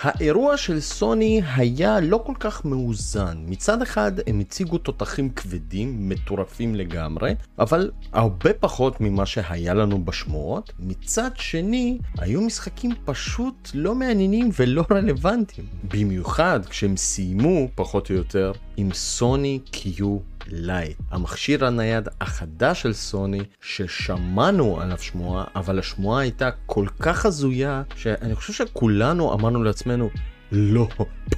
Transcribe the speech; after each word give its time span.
האירוע 0.00 0.56
של 0.56 0.80
סוני 0.80 1.42
היה 1.54 2.00
לא 2.00 2.22
כל 2.26 2.32
כך 2.40 2.64
מאוזן. 2.64 3.36
מצד 3.46 3.82
אחד 3.82 4.12
הם 4.26 4.40
הציגו 4.40 4.78
תותחים 4.78 5.30
כבדים, 5.30 6.08
מטורפים 6.08 6.74
לגמרי, 6.74 7.34
אבל 7.58 7.90
הרבה 8.12 8.52
פחות 8.52 9.00
ממה 9.00 9.26
שהיה 9.26 9.74
לנו 9.74 10.04
בשמועות. 10.04 10.72
מצד 10.78 11.30
שני, 11.34 11.98
היו 12.18 12.40
משחקים 12.40 12.90
פשוט 13.04 13.70
לא 13.74 13.94
מעניינים 13.94 14.50
ולא 14.58 14.84
רלוונטיים. 14.90 15.66
במיוחד 15.94 16.60
כשהם 16.66 16.96
סיימו, 16.96 17.68
פחות 17.74 18.10
או 18.10 18.14
יותר, 18.14 18.52
עם 18.76 18.92
סוני 18.92 19.58
Q 19.70 20.18
Lite, 20.48 20.96
המכשיר 21.10 21.66
הנייד 21.66 22.08
החדש 22.20 22.82
של 22.82 22.92
סוני 22.92 23.40
ששמענו 23.60 24.80
עליו 24.80 24.98
שמועה, 24.98 25.44
אבל 25.54 25.78
השמועה 25.78 26.20
הייתה 26.20 26.50
כל 26.66 26.86
כך 26.98 27.26
הזויה 27.26 27.82
שאני 27.96 28.34
חושב 28.34 28.52
שכולנו 28.52 29.32
אמרנו 29.32 29.62
לעצמנו, 29.62 30.10
לא, 30.52 30.88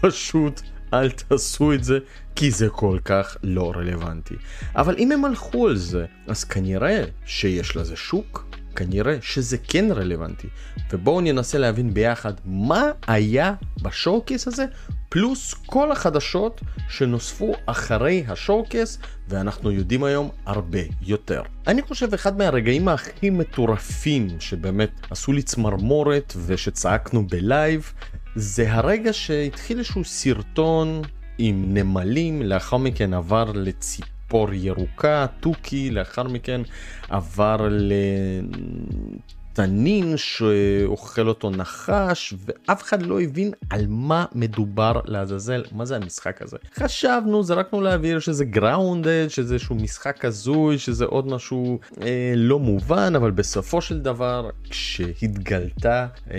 פשוט 0.00 0.60
אל 0.94 1.10
תעשו 1.10 1.72
את 1.72 1.84
זה, 1.84 1.98
כי 2.36 2.50
זה 2.50 2.68
כל 2.68 2.98
כך 3.04 3.36
לא 3.42 3.72
רלוונטי. 3.76 4.34
אבל 4.76 4.96
אם 4.98 5.12
הם 5.12 5.24
הלכו 5.24 5.68
על 5.68 5.76
זה, 5.76 6.06
אז 6.26 6.44
כנראה 6.44 7.04
שיש 7.26 7.76
לזה 7.76 7.96
שוק, 7.96 8.56
כנראה 8.76 9.16
שזה 9.22 9.56
כן 9.58 9.92
רלוונטי. 9.92 10.48
ובואו 10.92 11.20
ננסה 11.20 11.58
להבין 11.58 11.94
ביחד 11.94 12.32
מה 12.44 12.82
היה 13.06 13.54
ב 13.82 13.90
showcase 13.90 14.48
הזה, 14.48 14.64
פלוס 15.08 15.54
כל 15.66 15.92
החדשות 15.92 16.60
שנוספו 16.88 17.54
אחרי 17.66 18.24
ה 18.28 18.35
showcase, 18.35 18.98
ואנחנו 19.28 19.70
יודעים 19.70 20.04
היום 20.04 20.30
הרבה 20.46 20.78
יותר. 21.02 21.42
אני 21.66 21.82
חושב 21.82 22.14
אחד 22.14 22.38
מהרגעים 22.38 22.88
הכי 22.88 23.30
מטורפים 23.30 24.28
שבאמת 24.40 24.90
עשו 25.10 25.32
לי 25.32 25.42
צמרמורת 25.42 26.32
ושצעקנו 26.46 27.26
בלייב, 27.26 27.92
זה 28.34 28.72
הרגע 28.72 29.12
שהתחיל 29.12 29.78
איזשהו 29.78 30.04
סרטון 30.04 31.02
עם 31.38 31.74
נמלים, 31.74 32.42
לאחר 32.42 32.76
מכן 32.76 33.14
עבר 33.14 33.52
לציפור. 33.54 34.18
ציפור 34.28 34.54
ירוקה, 34.54 35.26
תוכי, 35.40 35.90
לאחר 35.90 36.22
מכן 36.22 36.60
עבר 37.08 37.68
לתנין 39.58 40.16
שאוכל 40.16 41.28
אותו 41.28 41.50
נחש, 41.50 42.34
ואף 42.46 42.82
אחד 42.82 43.02
לא 43.02 43.20
הבין 43.20 43.52
על 43.70 43.86
מה 43.88 44.24
מדובר 44.34 45.00
לעזאזל, 45.04 45.64
מה 45.72 45.84
זה 45.84 45.96
המשחק 45.96 46.42
הזה. 46.42 46.56
חשבנו, 46.74 47.42
זרקנו 47.42 47.80
לאוויר 47.80 48.18
שזה 48.18 48.44
גראונדד, 48.44 49.26
שזה 49.28 49.54
איזשהו 49.54 49.76
משחק 49.76 50.24
הזוי, 50.24 50.78
שזה 50.78 51.04
עוד 51.04 51.26
משהו 51.26 51.78
אה, 52.02 52.32
לא 52.36 52.58
מובן, 52.58 53.12
אבל 53.16 53.30
בסופו 53.30 53.80
של 53.80 53.98
דבר, 53.98 54.50
כשהתגלתה 54.70 56.06
אה, 56.30 56.36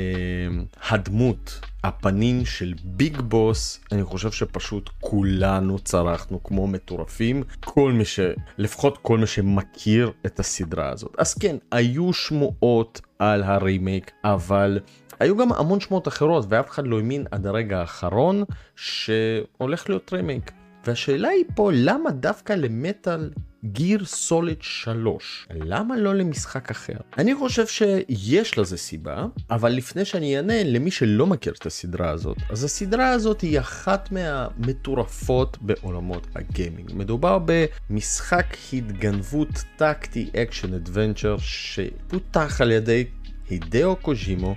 הדמות 0.89 1.59
הפנים 1.83 2.45
של 2.45 2.73
ביג 2.83 3.21
בוס, 3.21 3.79
אני 3.91 4.03
חושב 4.03 4.31
שפשוט 4.31 4.89
כולנו 4.99 5.79
צרחנו 5.79 6.43
כמו 6.43 6.67
מטורפים, 6.67 7.43
כל 7.59 7.91
מי 7.91 8.05
ש... 8.05 8.19
לפחות 8.57 8.97
כל 9.01 9.17
מי 9.17 9.27
שמכיר 9.27 10.11
את 10.25 10.39
הסדרה 10.39 10.89
הזאת. 10.89 11.15
אז 11.17 11.33
כן, 11.33 11.55
היו 11.71 12.13
שמועות 12.13 13.01
על 13.19 13.43
הרימייק, 13.43 14.11
אבל 14.23 14.79
היו 15.19 15.37
גם 15.37 15.53
המון 15.53 15.79
שמועות 15.79 16.07
אחרות, 16.07 16.45
ואף 16.49 16.69
אחד 16.69 16.87
לא 16.87 16.97
האמין 16.97 17.25
עד 17.31 17.47
הרגע 17.47 17.79
האחרון 17.79 18.43
שהולך 18.75 19.89
להיות 19.89 20.13
רימייק. 20.13 20.51
והשאלה 20.85 21.27
היא 21.29 21.43
פה, 21.55 21.71
למה 21.73 22.11
דווקא 22.11 22.53
ל 22.53 22.66
Metal 22.66 23.29
Gear 23.65 24.05
Solid 24.05 24.61
3. 24.61 25.47
למה 25.51 25.97
לא 25.97 26.15
למשחק 26.15 26.71
אחר? 26.71 26.93
אני 27.17 27.35
חושב 27.35 27.67
שיש 27.67 28.57
לזה 28.57 28.77
סיבה, 28.77 29.25
אבל 29.49 29.71
לפני 29.71 30.05
שאני 30.05 30.37
אענה 30.37 30.63
למי 30.63 30.91
שלא 30.91 31.27
מכיר 31.27 31.53
את 31.59 31.65
הסדרה 31.65 32.09
הזאת, 32.09 32.37
אז 32.49 32.63
הסדרה 32.63 33.09
הזאת 33.09 33.41
היא 33.41 33.59
אחת 33.59 34.11
מהמטורפות 34.11 35.57
בעולמות 35.61 36.27
הגיימינג. 36.35 36.91
מדובר 36.93 37.39
במשחק 37.45 38.57
התגנבות 38.73 39.63
טקטי 39.77 40.29
action 40.35 40.73
adventure 40.73 41.35
שפותח 41.39 42.61
על 42.61 42.71
ידי 42.71 43.05
הידאו 43.49 43.95
קוז'ימו 43.95 44.55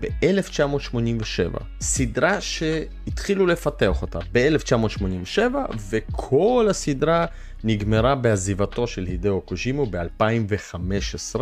ב-1987. 0.00 1.60
סדרה 1.80 2.40
שהתחילו 2.40 3.46
לפתח 3.46 4.02
אותה 4.02 4.18
ב-1987 4.32 5.40
וכל 5.90 6.66
הסדרה 6.70 7.26
נגמרה 7.64 8.14
בעזיבתו 8.14 8.86
של 8.86 9.04
הידאו 9.04 9.40
קוז'ימו 9.40 9.86
ב-2015, 9.86 11.40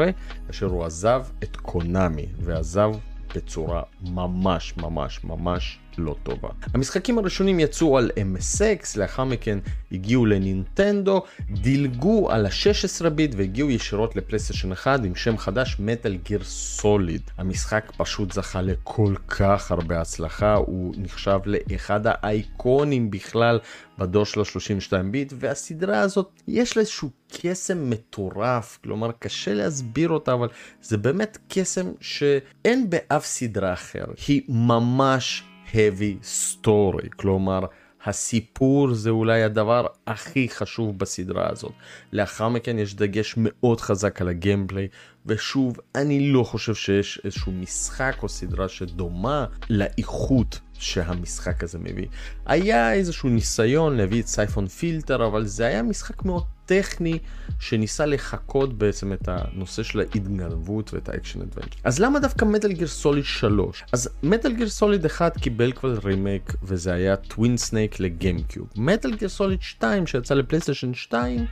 אשר 0.50 0.66
הוא 0.66 0.84
עזב 0.84 1.24
את 1.42 1.56
קונאמי 1.56 2.26
ועזב 2.40 2.90
בצורה 3.34 3.82
ממש 4.00 4.76
ממש 4.76 5.24
ממש 5.24 5.78
לא 5.98 6.16
טובה. 6.22 6.48
המשחקים 6.74 7.18
הראשונים 7.18 7.60
יצאו 7.60 7.98
על 7.98 8.10
MSX, 8.16 8.98
לאחר 8.98 9.24
מכן 9.24 9.58
הגיעו 9.92 10.26
לנינטנדו, 10.26 11.22
דילגו 11.50 12.30
על 12.30 12.46
ה-16 12.46 13.08
ביט 13.08 13.34
והגיעו 13.36 13.70
ישירות 13.70 14.16
לפלייסטיישן 14.16 14.72
1 14.72 15.00
עם 15.04 15.14
שם 15.14 15.38
חדש 15.38 15.76
מטאל 15.78 16.16
גיר 16.16 16.44
סוליד. 16.44 17.22
המשחק 17.38 17.92
פשוט 17.96 18.32
זכה 18.32 18.62
לכל 18.62 19.14
כך 19.28 19.70
הרבה 19.70 20.00
הצלחה, 20.00 20.54
הוא 20.54 20.94
נחשב 20.98 21.38
לאחד 21.46 22.00
האייקונים 22.04 23.10
בכלל 23.10 23.58
בדור 23.98 24.24
של 24.24 24.40
ה-32 24.40 25.02
ביט, 25.10 25.32
והסדרה 25.36 26.00
הזאת 26.00 26.42
יש 26.48 26.76
לה 26.76 26.80
איזשהו 26.80 27.10
קסם 27.28 27.90
מטורף, 27.90 28.78
כלומר 28.82 29.10
קשה 29.18 29.54
להסביר 29.54 30.08
אותה, 30.08 30.32
אבל 30.32 30.48
זה 30.82 30.96
באמת 30.96 31.38
קסם 31.48 31.92
שאין 32.00 32.90
באף 32.90 33.26
סדרה 33.26 33.72
אחר. 33.72 34.04
היא 34.28 34.42
ממש 34.48 35.44
heavy 35.72 36.24
story, 36.24 37.08
כלומר 37.16 37.60
הסיפור 38.04 38.94
זה 38.94 39.10
אולי 39.10 39.42
הדבר 39.42 39.86
הכי 40.06 40.48
חשוב 40.48 40.98
בסדרה 40.98 41.50
הזאת. 41.50 41.72
לאחר 42.12 42.48
מכן 42.48 42.78
יש 42.78 42.94
דגש 42.94 43.34
מאוד 43.36 43.80
חזק 43.80 44.20
על 44.20 44.28
ה 44.28 44.34
gameplay, 44.34 44.88
ושוב, 45.26 45.76
אני 45.94 46.32
לא 46.32 46.44
חושב 46.44 46.74
שיש 46.74 47.20
איזשהו 47.24 47.52
משחק 47.52 48.16
או 48.22 48.28
סדרה 48.28 48.68
שדומה 48.68 49.46
לאיכות 49.70 50.60
שהמשחק 50.72 51.64
הזה 51.64 51.78
מביא. 51.78 52.06
היה 52.46 52.92
איזשהו 52.92 53.28
ניסיון 53.28 53.96
להביא 53.96 54.22
את 54.22 54.26
Syphon 54.26 54.66
Filter, 54.66 55.26
אבל 55.26 55.46
זה 55.46 55.66
היה 55.66 55.82
משחק 55.82 56.24
מאוד 56.24 56.44
טכני 56.66 57.18
שניסה 57.60 58.06
לחקות 58.06 58.78
בעצם 58.78 59.12
את 59.12 59.28
הנושא 59.28 59.82
של 59.82 60.00
ההתגנבות 60.00 60.94
ואת 60.94 61.08
ה 61.08 61.13
action 61.13 61.40
adventure. 61.40 61.78
אז 61.84 61.98
למה 61.98 62.20
דווקא 62.20 62.44
Metal 62.44 62.72
Gear 62.72 62.86
Solid 62.86 63.24
3? 63.24 63.84
אז 63.92 64.08
Metal 64.22 64.52
Gear 64.52 64.68
Solid 64.68 65.04
1 65.04 65.36
קיבל 65.38 65.72
כבר 65.72 65.98
רימייק 66.04 66.52
וזה 66.62 66.92
היה 66.92 67.16
Twin 67.16 67.56
Snake 67.56 68.00
ל 68.00 68.07
GameCube. 68.07 68.68
Metal 68.76 69.14
Gear 69.14 69.28
Solid 69.28 69.62
2 69.62 70.06
שיצא 70.06 70.34
לפלייסטיישן 70.34 70.94
2 70.94 71.46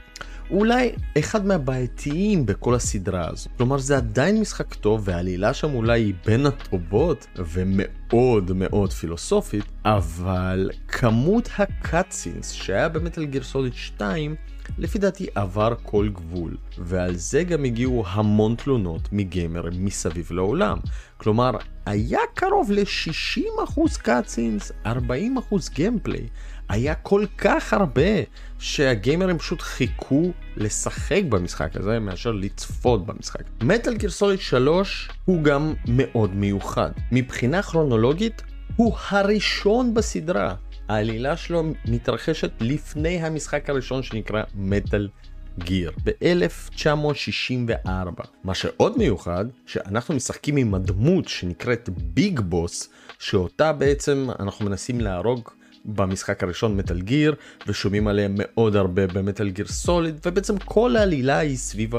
אולי 0.51 0.93
אחד 1.19 1.47
מהבעייתיים 1.47 2.47
בכל 2.47 2.75
הסדרה 2.75 3.29
הזו. 3.31 3.51
כלומר 3.57 3.79
זה 3.79 3.97
עדיין 3.97 4.41
משחק 4.41 4.75
טוב 4.75 5.03
והעלילה 5.05 5.55
שם 5.55 5.75
אולי 5.75 6.01
היא 6.01 6.15
בין 6.27 6.47
הטובות 6.47 7.27
ומאוד 7.37 8.53
מאוד 8.53 8.93
פילוסופית, 8.93 9.65
אבל 9.85 10.71
כמות 10.89 11.49
הקאטסינס 11.59 12.51
שהיה 12.51 12.89
במטאל 12.89 13.25
גיר 13.25 13.43
סוליד 13.43 13.75
2 13.75 14.35
לפי 14.79 14.99
דעתי 14.99 15.27
עבר 15.35 15.75
כל 15.83 16.09
גבול, 16.09 16.57
ועל 16.79 17.17
זה 17.17 17.45
גם 17.45 17.65
הגיעו 17.65 18.05
המון 18.07 18.55
תלונות 18.55 19.09
מגיימרים 19.13 19.85
מסביב 19.85 20.33
לעולם. 20.33 20.79
כלומר, 21.17 21.51
היה 21.87 22.21
קרוב 22.35 22.71
ל-60% 22.73 23.99
קאצינס, 24.03 24.73
40% 24.87 24.89
גיימפליי. 25.75 26.29
היה 26.69 26.95
כל 26.95 27.25
כך 27.39 27.73
הרבה 27.73 28.03
שהגיימרים 28.59 29.39
פשוט 29.39 29.63
חיכו 29.63 30.31
לשחק 30.57 31.23
במשחק 31.29 31.77
הזה 31.77 31.99
מאשר 31.99 32.33
לצפות 32.33 33.07
במשחק. 33.07 33.43
מטאל 33.63 33.97
גיר 33.97 34.11
סוליד 34.11 34.41
3 34.41 35.11
הוא 35.25 35.43
גם 35.43 35.75
מאוד 35.89 36.35
מיוחד. 36.35 36.91
מבחינה 37.13 37.63
כרונולוגית 37.63 38.43
הוא 38.77 38.97
הראשון 39.11 39.95
בסדרה. 39.95 40.55
העלילה 40.89 41.37
שלו 41.37 41.63
מתרחשת 41.85 42.51
לפני 42.61 43.23
המשחק 43.23 43.71
הראשון 43.71 44.03
שנקרא 44.03 44.43
מטאל 44.55 45.09
גיר 45.59 45.93
ב-1964. 46.05 47.89
מה 48.45 48.55
שעוד 48.55 48.99
מיוחד, 48.99 49.45
שאנחנו 49.67 50.15
משחקים 50.15 50.57
עם 50.57 50.75
הדמות 50.75 51.29
שנקראת 51.29 51.89
ביג 51.93 52.41
בוס, 52.41 52.89
שאותה 53.19 53.73
בעצם 53.73 54.29
אנחנו 54.39 54.65
מנסים 54.65 55.01
להרוג 55.01 55.49
במשחק 55.85 56.43
הראשון 56.43 56.77
מטאל 56.77 57.01
גיר, 57.01 57.35
ושומעים 57.67 58.09
עליהם 58.09 58.35
מאוד 58.39 58.77
הרבה 58.77 59.07
במטאל 59.07 59.51
גיר 59.51 59.67
סוליד, 59.67 60.21
ובעצם 60.27 60.59
כל 60.59 60.97
העלילה 60.97 61.39
היא 61.39 61.57
סביב 61.57 61.91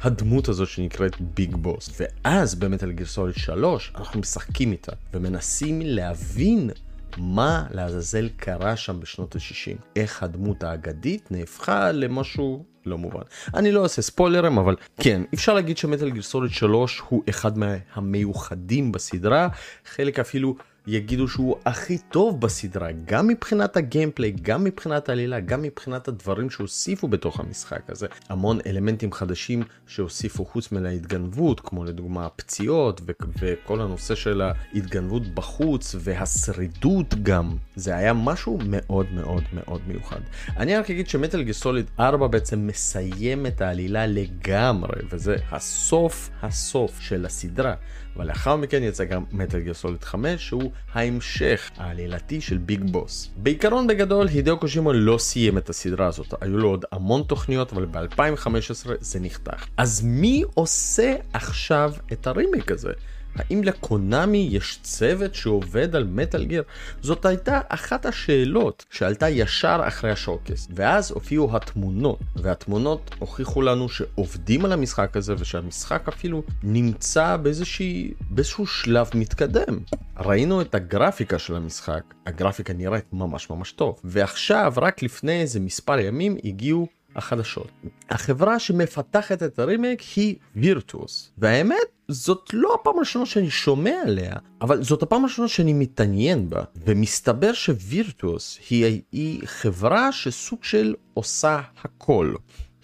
הדמות 0.00 0.48
הזאת 0.48 0.68
שנקראת 0.68 1.20
ביג 1.20 1.56
בוס. 1.56 2.00
ואז 2.00 2.54
במטאל 2.54 2.92
גיר 2.92 3.06
סוליד 3.06 3.36
3 3.36 3.92
אנחנו 3.96 4.20
משחקים 4.20 4.72
איתה, 4.72 4.92
ומנסים 5.14 5.80
להבין 5.84 6.70
מה 7.18 7.66
לעזאזל 7.70 8.28
קרה 8.36 8.76
שם 8.76 9.00
בשנות 9.00 9.36
ה-60? 9.36 9.76
איך 9.96 10.22
הדמות 10.22 10.62
האגדית 10.62 11.30
נהפכה 11.30 11.92
למשהו 11.92 12.64
לא 12.86 12.98
מובן. 12.98 13.22
אני 13.54 13.72
לא 13.72 13.82
אעשה 13.82 14.02
ספוילרים, 14.02 14.58
אבל 14.58 14.76
כן, 15.00 15.22
אפשר 15.34 15.54
להגיד 15.54 15.78
שמטל 15.78 16.10
גיר 16.10 16.22
סוליד 16.22 16.52
3 16.52 17.02
הוא 17.08 17.22
אחד 17.28 17.52
מהמיוחדים 17.58 18.92
בסדרה, 18.92 19.48
חלק 19.86 20.18
אפילו 20.18 20.56
יגידו 20.86 21.28
שהוא 21.28 21.56
הכי 21.64 21.98
טוב 21.98 22.40
בסדרה, 22.40 22.88
גם 23.04 23.28
מבחינת 23.28 23.76
הגיימפליי, 23.76 24.30
גם 24.42 24.64
מבחינת 24.64 25.08
העלילה, 25.08 25.40
גם 25.40 25.62
מבחינת 25.62 26.08
הדברים 26.08 26.50
שהוסיפו 26.50 27.08
בתוך 27.08 27.40
המשחק 27.40 27.80
הזה. 27.88 28.06
המון 28.28 28.58
אלמנטים 28.66 29.12
חדשים 29.12 29.62
שהוסיפו 29.86 30.44
חוץ 30.44 30.72
מלהתגנבות, 30.72 31.60
כמו 31.60 31.84
לדוגמה 31.84 32.26
הפציעות 32.26 33.00
ו- 33.06 33.12
וכל 33.38 33.80
הנושא 33.80 34.14
של 34.14 34.40
ההתגנבות 34.40 35.34
בחוץ 35.34 35.94
והשרידות 35.98 37.14
גם. 37.22 37.56
זה 37.76 37.96
היה 37.96 38.12
משהו 38.12 38.58
מאוד 38.66 39.06
מאוד 39.12 39.42
מאוד 39.52 39.80
מיוחד. 39.86 40.20
אני 40.56 40.76
רק 40.76 40.90
אגיד 40.90 41.08
שמטל 41.08 41.42
גסוליד 41.42 41.86
4 42.00 42.26
בעצם 42.26 42.66
מסיים 42.66 43.46
את 43.46 43.60
העלילה 43.60 44.06
לגמרי, 44.06 45.00
וזה 45.10 45.36
הסוף 45.50 46.30
הסוף 46.42 47.00
של 47.00 47.26
הסדרה. 47.26 47.74
אבל 48.16 48.26
לאחר 48.26 48.56
מכן 48.56 48.82
יצא 48.82 49.04
גם 49.04 49.24
מטל 49.32 49.58
גיר 49.58 49.74
סוליד 49.74 50.04
5 50.04 50.46
שהוא 50.46 50.70
ההמשך 50.92 51.70
העלילתי 51.76 52.40
של 52.40 52.58
ביג 52.58 52.90
בוס. 52.90 53.30
בעיקרון 53.36 53.86
בגדול 53.86 54.28
הידאו 54.28 54.58
קושימו 54.58 54.92
לא 54.92 55.18
סיים 55.18 55.58
את 55.58 55.68
הסדרה 55.68 56.06
הזאת, 56.06 56.34
היו 56.40 56.58
לו 56.58 56.68
עוד 56.68 56.84
המון 56.92 57.22
תוכניות 57.22 57.72
אבל 57.72 57.86
ב-2015 57.86 58.90
זה 59.00 59.20
נחתך. 59.20 59.66
אז 59.76 60.02
מי 60.04 60.42
עושה 60.54 61.14
עכשיו 61.32 61.92
את 62.12 62.26
הרימיק 62.26 62.70
הזה? 62.70 62.92
האם 63.38 63.64
לקונאמי 63.64 64.48
יש 64.52 64.78
צוות 64.82 65.34
שעובד 65.34 65.96
על 65.96 66.04
מטאל 66.04 66.44
גיר? 66.44 66.62
זאת 67.02 67.26
הייתה 67.26 67.60
אחת 67.68 68.06
השאלות 68.06 68.84
שעלתה 68.90 69.28
ישר 69.28 69.80
אחרי 69.88 70.10
השוקס, 70.10 70.68
ואז 70.74 71.10
הופיעו 71.10 71.56
התמונות, 71.56 72.18
והתמונות 72.36 73.14
הוכיחו 73.18 73.62
לנו 73.62 73.88
שעובדים 73.88 74.64
על 74.64 74.72
המשחק 74.72 75.16
הזה 75.16 75.34
ושהמשחק 75.38 76.08
אפילו 76.08 76.42
נמצא 76.62 77.36
באיזושהי, 77.36 78.10
באיזשהו 78.30 78.66
שלב 78.66 79.10
מתקדם. 79.14 79.78
ראינו 80.18 80.60
את 80.60 80.74
הגרפיקה 80.74 81.38
של 81.38 81.56
המשחק, 81.56 82.02
הגרפיקה 82.26 82.72
נראית 82.72 83.04
ממש 83.12 83.50
ממש 83.50 83.72
טוב, 83.72 84.00
ועכשיו 84.04 84.72
רק 84.76 85.02
לפני 85.02 85.40
איזה 85.40 85.60
מספר 85.60 85.98
ימים 85.98 86.36
הגיעו 86.44 86.86
החדשות. 87.16 87.70
החברה 88.10 88.58
שמפתחת 88.58 89.42
את 89.42 89.58
הרימייק 89.58 90.02
היא 90.16 90.36
וירטוס, 90.56 91.32
והאמת 91.38 91.95
זאת 92.08 92.50
לא 92.52 92.74
הפעם 92.74 92.96
הראשונה 92.96 93.26
שאני 93.26 93.50
שומע 93.50 94.00
עליה, 94.06 94.32
אבל 94.60 94.82
זאת 94.82 95.02
הפעם 95.02 95.20
הראשונה 95.20 95.48
שאני 95.48 95.72
מתעניין 95.72 96.50
בה, 96.50 96.64
ומסתבר 96.86 97.52
שווירטוס 97.52 98.58
היא, 98.70 99.02
היא 99.12 99.40
חברה 99.44 100.12
שסוג 100.12 100.64
של 100.64 100.94
עושה 101.14 101.60
הכל. 101.84 102.34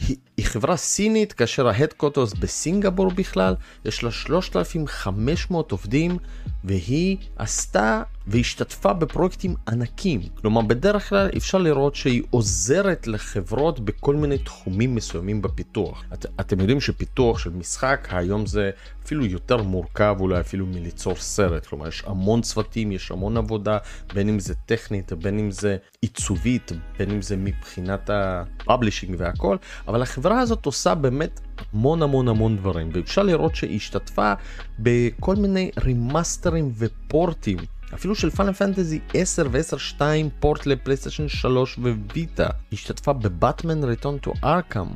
היא, 0.08 0.16
היא 0.42 0.48
חברה 0.48 0.76
סינית 0.76 1.32
כאשר 1.32 1.68
ההדקוטוס 1.68 2.32
בסינגפור 2.32 3.10
בכלל, 3.10 3.54
יש 3.84 4.02
לה 4.02 4.10
3,500 4.10 5.72
עובדים 5.72 6.18
והיא 6.64 7.16
עשתה 7.36 8.02
והשתתפה 8.26 8.92
בפרויקטים 8.92 9.54
ענקים. 9.68 10.20
כלומר 10.34 10.62
בדרך 10.62 11.08
כלל 11.08 11.30
אפשר 11.36 11.58
לראות 11.58 11.94
שהיא 11.94 12.22
עוזרת 12.30 13.06
לחברות 13.06 13.80
בכל 13.80 14.14
מיני 14.14 14.38
תחומים 14.38 14.94
מסוימים 14.94 15.42
בפיתוח. 15.42 16.04
את, 16.12 16.26
אתם 16.40 16.60
יודעים 16.60 16.80
שפיתוח 16.80 17.38
של 17.38 17.50
משחק 17.50 18.08
היום 18.10 18.46
זה 18.46 18.70
אפילו 19.04 19.26
יותר 19.26 19.62
מורכב 19.62 20.16
אולי 20.20 20.40
אפילו 20.40 20.66
מליצור 20.66 21.14
סרט. 21.14 21.66
כלומר 21.66 21.88
יש 21.88 22.02
המון 22.06 22.40
צוותים, 22.40 22.92
יש 22.92 23.10
המון 23.10 23.36
עבודה, 23.36 23.78
בין 24.14 24.28
אם 24.28 24.38
זה 24.38 24.54
טכנית, 24.54 25.12
בין 25.12 25.38
אם 25.38 25.50
זה 25.50 25.76
עיצובית, 26.00 26.72
בין 26.98 27.10
אם 27.10 27.22
זה 27.22 27.36
מבחינת 27.36 28.10
ה 28.12 28.21
publishing 28.21 29.14
והכל, 29.18 29.56
אבל 29.88 30.02
החברה 30.02 30.31
הזאת 30.40 30.66
עושה 30.66 30.94
באמת 30.94 31.40
המון 31.72 32.02
המון 32.02 32.28
המון 32.28 32.56
דברים, 32.56 32.90
ואפשר 32.92 33.22
לראות 33.22 33.56
שהיא 33.56 33.76
השתתפה 33.76 34.32
בכל 34.78 35.36
מיני 35.36 35.70
רימאסטרים 35.80 36.72
ופורטים. 36.78 37.58
אפילו 37.94 38.14
של 38.14 38.30
Final 38.30 38.52
Fantasy 38.52 39.00
10 39.14 39.46
ו-10-2 39.50 40.00
port 40.40 40.66
לפלייסטיישן 40.66 41.28
3 41.28 41.78
ו 41.78 41.90
Vita. 41.90 42.48
השתתפה 42.72 43.12
ב 43.12 43.22
Batman 43.22 43.84
Return 43.84 44.18
to 44.18 44.32
Arkham. 44.44 44.86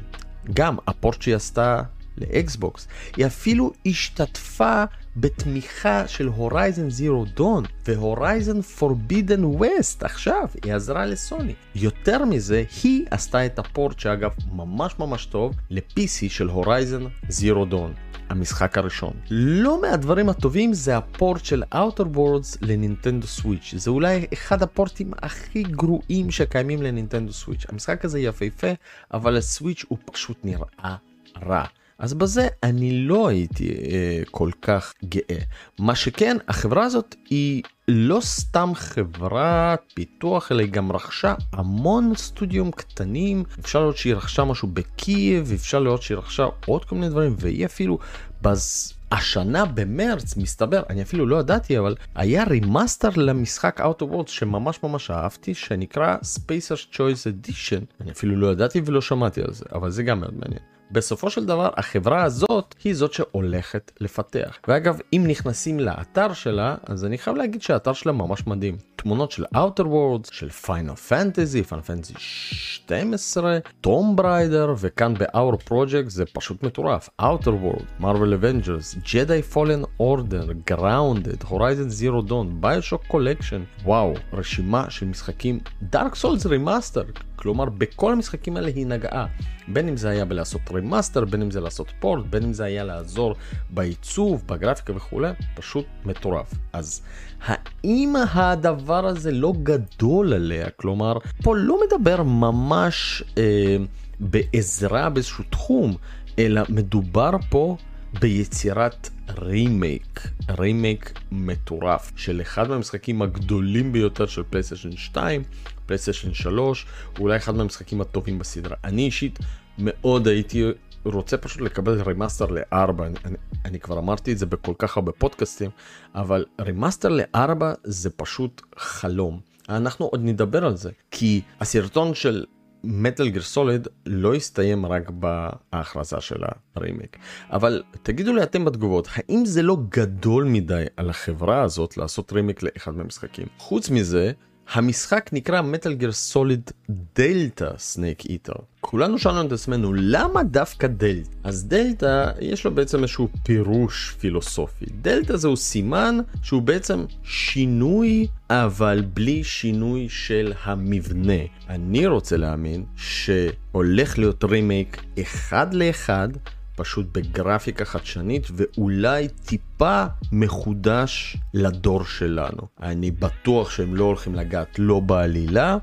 גם 0.54 0.76
ה 0.87 0.94
port 0.94 1.22
שהיא 1.22 1.34
עשתה 1.34 1.82
ל 2.19 2.30
Xbox. 2.30 2.88
היא 3.16 3.26
אפילו 3.26 3.72
השתתפה 3.86 4.84
בתמיכה 5.16 6.08
של 6.08 6.26
Horizon 6.26 6.90
Zero 6.90 7.25
Dawn 7.25 7.64
ו 7.84 7.94
Horizon 7.94 8.60
Forbidden 8.62 9.44
West 9.44 10.02
עכשיו 10.02 10.48
היא 10.64 10.74
עזרה 10.74 11.06
לסוני. 11.06 11.54
יותר 11.74 12.24
מזה 12.24 12.64
היא 12.82 13.06
עשתה 13.10 13.46
את 13.46 13.58
ה 13.58 13.66
port 13.66 13.98
שאגב 13.98 14.30
ממש 14.52 14.98
ממש 14.98 15.26
טוב 15.26 15.54
ל-PC 15.70 16.28
של 16.28 16.48
Horizon 16.48 17.04
Zero 17.28 17.64
Dawn. 17.64 17.93
המשחק 18.28 18.78
הראשון. 18.78 19.12
לא 19.30 19.80
מהדברים 19.80 20.28
הטובים 20.28 20.74
זה 20.74 20.96
הפורט 20.96 21.44
של 21.44 21.62
Outer 21.74 22.16
Worlds 22.16 22.58
לנינטנדו 22.60 23.26
סוויץ'. 23.26 23.74
זה 23.76 23.90
אולי 23.90 24.26
אחד 24.32 24.62
הפורטים 24.62 25.10
הכי 25.22 25.62
גרועים 25.62 26.30
שקיימים 26.30 26.82
לנינטנדו 26.82 27.32
סוויץ'. 27.32 27.66
המשחק 27.69 28.04
הזה 28.04 28.20
יפהפה, 28.20 28.66
אבל 29.14 29.36
הסוויץ' 29.36 29.84
הוא 29.88 29.98
פשוט 30.12 30.36
נראה 30.44 30.96
רע. 31.42 31.64
אז 31.98 32.14
בזה 32.14 32.48
אני 32.62 33.06
לא 33.06 33.28
הייתי 33.28 33.69
אה, 33.69 34.22
כל 34.31 34.50
כך 34.62 34.93
גאה. 35.04 35.40
מה 35.78 35.94
שכן, 35.94 36.37
החברה 36.48 36.84
הזאת 36.84 37.14
היא 37.31 37.62
לא 37.88 38.19
סתם 38.20 38.72
חברת 38.75 39.82
פיתוח, 39.94 40.52
אלא 40.52 40.60
היא 40.60 40.70
גם 40.70 40.93
רכשה 40.93 41.34
המון 41.52 42.12
סטודיום 42.16 42.70
קטנים. 42.70 43.44
אפשר 43.60 43.81
לראות 43.81 43.96
שהיא 43.96 44.14
רכשה 44.14 44.44
משהו 44.44 44.69
בקייב, 44.69 45.52
אפשר 45.52 45.78
לראות 45.78 46.02
שהיא 46.02 46.19
רכשה 46.19 46.46
עוד 46.66 46.84
כל 46.84 46.94
מיני 46.94 47.08
דברים, 47.08 47.34
והיא 47.38 47.66
אפילו 47.66 47.98
בז... 48.43 48.93
השנה 49.12 49.64
במרץ 49.64 50.37
מסתבר 50.37 50.82
אני 50.90 51.02
אפילו 51.02 51.26
לא 51.26 51.37
ידעתי 51.37 51.78
אבל 51.78 51.94
היה 52.14 52.44
remaster 52.44 53.08
למשחק 53.16 53.81
Outer 53.81 54.04
Worlds 54.04 54.28
שממש 54.31 54.82
ממש 54.82 55.10
אהבתי 55.10 55.54
שנקרא 55.54 56.16
Spacer's 56.16 56.94
Choice 56.94 57.26
Edition 57.26 57.84
אני 58.00 58.10
אפילו 58.10 58.37
לא 58.37 58.52
ידעתי 58.52 58.81
ולא 58.84 59.00
שמעתי 59.00 59.43
על 59.43 59.52
זה 59.52 59.64
אבל 59.72 59.90
זה 59.90 60.02
גם 60.02 60.20
מאוד 60.20 60.34
מעניין. 60.34 60.75
בסופו 60.90 61.30
של 61.30 61.44
דבר 61.44 61.70
החברה 61.76 62.22
הזאת 62.22 62.74
היא 62.84 62.94
זאת 62.94 63.12
שהולכת 63.12 63.92
לפתח. 64.00 64.58
ואגב, 64.68 64.98
אם 65.12 65.24
נכנסים 65.26 65.80
לאתר 65.80 66.32
שלה, 66.32 66.76
אז 66.86 67.04
אני 67.04 67.18
חייב 67.18 67.36
להגיד 67.36 67.62
שהאתר 67.62 67.92
שלה 67.92 68.12
ממש 68.12 68.46
מדהים. 68.46 68.76
תמונות 68.96 69.30
של 69.30 69.44
Outer 69.44 69.84
Worlds, 69.84 70.28
של 70.32 70.48
Final 70.64 71.10
Fantasy, 71.10 71.70
Final 71.70 71.88
Fantasy 71.88 72.18
12, 72.18 73.58
Tomb 73.86 74.18
Raider, 74.18 74.70
וכאן 74.78 75.14
ב-Our 75.14 75.70
Project 75.70 76.08
זה 76.08 76.24
פשוט 76.32 76.62
מטורף. 76.62 77.08
Outer 77.22 77.52
World, 77.64 78.02
Marvel 78.02 78.32
Avengers, 78.40 78.98
Jedi 79.04 79.54
Fallen 79.54 80.00
Order, 80.00 80.72
Grounded, 80.72 81.50
Horizon 81.50 81.90
Zero 82.00 82.28
Dawn, 82.28 82.64
Bioshock 82.64 83.12
Collection, 83.12 83.84
וואו, 83.84 84.14
רשימה 84.32 84.90
של 84.90 85.06
משחקים, 85.06 85.60
Dark 85.94 86.14
Souls 86.22 86.46
Remaster, 86.46 87.20
כלומר 87.46 87.65
בכל 87.65 88.12
המשחקים 88.12 88.56
האלה 88.56 88.69
היא 88.69 88.86
נגעה. 88.86 89.26
בין 89.69 89.88
אם 89.88 89.96
זה 89.96 90.08
היה 90.08 90.24
בלעשות 90.24 90.60
remaster, 90.74 91.24
בין 91.24 91.43
אם 91.43 91.50
זה 91.50 91.60
לעשות 91.60 91.93
port, 92.00 92.26
בין 92.31 92.43
אם 92.43 92.53
זה 92.53 92.65
היה 92.65 92.84
לעזור 92.84 93.34
בעיצוב, 93.70 94.44
בגרפיקה 94.46 94.96
וכולי, 94.96 95.31
פשוט 95.55 95.86
מטורף. 96.05 96.55
אז 96.72 97.03
האם 97.44 98.15
הדבר 98.34 99.06
הזה 99.06 99.32
לא 99.32 99.53
גדול 99.62 100.32
עליה? 100.32 100.70
כלומר, 100.70 101.19
פה 101.43 101.56
לא 101.56 101.81
מדבר 101.86 102.22
ממש 102.22 103.22
אה, 103.38 103.76
בעזרה 104.20 105.10
באיזשהו 105.10 105.44
תחום, 105.50 105.94
אלא 106.38 106.62
מדובר 106.69 107.31
פה 107.50 107.76
ביצירת 108.20 109.10
remake, 109.38 110.29
remake 110.58 111.20
מטורף 111.32 112.12
של 112.17 112.41
אחד 112.41 112.69
מהמשחקים 112.69 113.22
הגדולים 113.22 113.93
ביותר 113.93 114.26
של 114.26 114.43
פלייסטיישן 114.50 114.96
2, 114.96 115.43
פלייסטיישן 115.86 116.34
3, 116.34 116.86
אולי 117.19 117.36
אחד 117.36 117.55
מהמשחקים 117.55 118.00
הטובים 118.00 118.38
בסדרה. 118.38 118.76
אני 118.84 119.02
אישית 119.02 119.38
מאוד 119.78 120.28
הייתי 120.28 120.64
רוצה 121.05 121.36
פשוט 121.36 121.60
לקבל 121.60 122.02
remaster 122.03 122.46
ל-4, 122.46 123.02
אני, 123.02 123.14
אני, 123.24 123.36
אני 123.64 123.81
כבר 123.81 123.98
אמרתי 123.98 124.32
את 124.32 124.38
זה 124.38 124.46
בכל 124.46 124.72
כך 124.78 124.96
הרבה 124.96 125.12
פודקאסטים, 125.12 125.70
אבל 126.14 126.44
remaster 126.60 127.08
ל-4 127.08 127.64
זה 127.84 128.10
פשוט 128.10 128.62
חלום. 128.76 129.40
אנחנו 129.69 130.06
עוד 130.06 130.20
נדבר 130.24 130.64
על 130.64 130.76
זה, 130.76 130.90
כי 131.10 131.40
הסרטון 131.60 132.14
של 132.14 132.44
Metal 132.84 133.29
Gear 133.29 133.43
Solid 133.43 133.88
לא 134.06 134.34
הסתיים 134.34 134.86
רק 134.86 135.10
בהכרזה 135.10 136.20
של 136.20 136.43
הרימיק. 136.74 137.16
אבל 137.50 137.82
תגידו 138.02 138.32
לי 138.32 138.43
אתם 138.43 138.64
בתגובות, 138.64 139.08
האם 139.12 139.44
זה 139.44 139.62
לא 139.62 139.76
גדול 139.88 140.44
מדי 140.44 140.84
על 140.96 141.10
החברה 141.10 141.62
הזאת 141.62 141.96
לעשות 141.96 142.32
רימיק 142.32 142.62
לאחד 142.62 142.96
מהמשחקים? 142.96 143.46
חוץ 143.58 143.90
מזה, 143.90 144.32
המשחק 144.73 145.31
נקרא 145.32 145.63
Metal 145.62 145.93
Gear 145.93 146.12
Solid 146.12 146.70
Delta 147.17 147.70
Snake 147.79 148.24
Eater. 148.24 148.53
כולנו 148.81 149.19
שאלנו 149.19 149.46
את 149.46 149.53
עצמנו 149.53 149.93
למה 149.94 150.43
דווקא 150.43 150.87
דלתא? 150.87 151.31
אז 151.44 151.65
דלתא 151.65 152.31
יש 152.41 152.65
לו 152.65 152.75
בעצם 152.75 153.03
איזשהו 153.03 153.29
פירוש 153.43 154.17
פילוסופי. 154.19 154.85
דלתא 155.03 155.37
זהו 155.37 155.56
סימן 155.56 156.19
שהוא 156.43 156.63
בעצם 156.63 157.05
שינוי 157.23 158.27
אבל 158.51 159.03
בלי 159.15 159.44
שינוי 159.44 160.08
של 160.08 160.53
המבנה. 160.65 161.43
אני 161.69 162.06
רוצה 162.06 162.37
להאמין 162.37 162.85
שהולך 162.96 164.19
להיות 164.19 164.44
רימייק 164.44 165.03
אחד 165.20 165.75
לאחד 165.75 166.29
פשוט 166.76 167.06
בגרפיקה 167.12 167.84
חדשנית 167.84 168.46
ואולי 168.54 169.28
טיפה 169.28 170.04
מחודש 170.32 171.36
לדור 171.54 172.04
שלנו. 172.04 172.62
אני 172.82 173.10
בטוח 173.10 173.70
שהם 173.70 173.94
לא 173.94 174.04
הולכים 174.04 174.34
לגעת 174.34 174.78
לא 174.78 175.00
בעלילה 175.00 175.76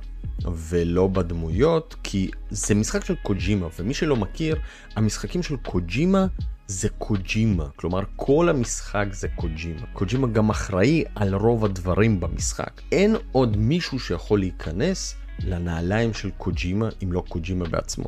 ולא 0.56 1.08
בדמויות, 1.08 1.96
כי 2.04 2.32
זה 2.50 2.76
משחק 2.76 3.06
של 3.06 3.16
קוג'ימה, 3.16 3.68
ומי 3.80 3.94
שלא 3.94 4.16
מכיר, 4.16 4.56
המשחקים 4.96 5.44
של 5.44 5.56
קוג'ימה 5.58 6.26
זה 6.68 6.90
קוג'ימה, 6.90 7.66
כלומר 7.76 8.02
כל 8.16 8.50
המשחק 8.50 9.06
זה 9.12 9.28
קוג'ימה. 9.36 9.86
קוג'ימה 9.94 10.28
גם 10.28 10.50
אחראי 10.50 11.04
על 11.16 11.36
רוב 11.36 11.66
הדברים 11.66 12.20
במשחק. 12.20 12.82
אין 12.92 13.16
עוד 13.32 13.58
מישהו 13.58 14.00
שיכול 14.00 14.40
להיכנס 14.40 15.16
לנעליים 15.40 16.14
של 16.14 16.30
קוג'ימה, 16.38 16.90
אם 17.04 17.12
לא 17.12 17.24
קוג'ימה 17.30 17.66
בעצמו. 17.66 18.06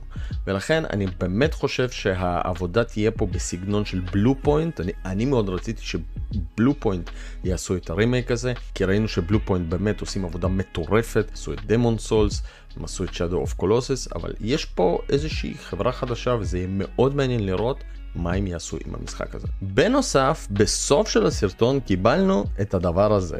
ולכן 0.47 0.83
אני 0.85 1.07
באמת 1.19 1.53
חושב 1.53 1.89
שהעבודה 1.89 2.83
תהיה 2.83 3.11
פה 3.11 3.25
בסגנון 3.25 3.85
של 3.85 3.99
Bluepoint. 3.99 4.79
אני, 4.79 4.91
אני 5.05 5.25
מאוד 5.25 5.49
רציתי 5.49 5.81
ש 5.81 6.79
Bluepoint 6.79 7.09
יעשו 7.43 7.75
את 7.75 7.89
הרימייק 7.89 8.31
הזה, 8.31 8.53
כי 8.73 8.85
ראינו 8.85 9.07
ש 9.07 9.45
Bluepoint 9.45 9.69
באמת 9.69 10.01
עושים 10.01 10.25
עבודה 10.25 10.47
מטורפת, 10.47 11.31
עשו 11.33 11.53
את 11.53 11.65
Demon's 11.65 11.97
Souls, 11.97 12.41
הם 12.77 12.83
עשו 12.83 13.03
את 13.03 13.09
Shadow 13.09 13.49
of 13.49 13.61
Colossus, 13.61 14.15
אבל 14.15 14.33
יש 14.39 14.65
פה 14.65 14.99
איזושהי 15.09 15.53
חברה 15.57 15.91
חדשה 15.91 16.35
וזה 16.39 16.57
יהיה 16.57 16.67
מאוד 16.69 17.15
מעניין 17.15 17.45
לראות 17.45 17.83
מה 18.15 18.33
הם 18.33 18.47
יעשו 18.47 18.77
עם 18.85 18.95
המשחק 18.95 19.35
הזה. 19.35 19.47
בנוסף, 19.61 20.47
בסוף 20.51 21.09
של 21.09 21.25
הסרטון 21.25 21.79
קיבלנו 21.79 22.45
את 22.61 22.73
הדבר 22.73 23.13
הזה. 23.13 23.37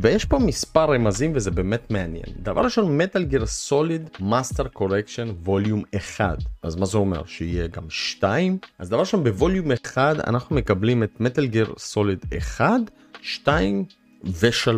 ויש 0.00 0.24
פה 0.24 0.38
מספר 0.38 0.92
רמזים 0.94 1.32
וזה 1.34 1.50
באמת 1.50 1.90
מעניין. 1.90 2.24
דבר 2.42 2.60
ראשון, 2.64 2.98
Metal 2.98 3.24
Gear 3.24 3.46
Solid 3.46 4.10
Master 4.20 4.68
Collection 4.68 5.28
Volume 5.44 5.82
1. 5.96 6.38
אז 6.62 6.76
מה 6.76 6.86
זה 6.86 6.98
אומר? 6.98 7.22
שיהיה 7.26 7.66
גם 7.66 7.82
2? 7.88 8.58
אז 8.78 8.88
דבר 8.88 9.00
ראשון, 9.00 9.24
ב 9.24 9.31
volume 9.31 9.72
1 9.72 10.16
אנחנו 10.26 10.56
מקבלים 10.56 11.02
את 11.02 11.20
Metal 11.20 11.46
Gear 11.46 11.74
Solid 11.78 12.18
1, 12.38 12.70
2 13.22 13.84
ו-3. 14.24 14.70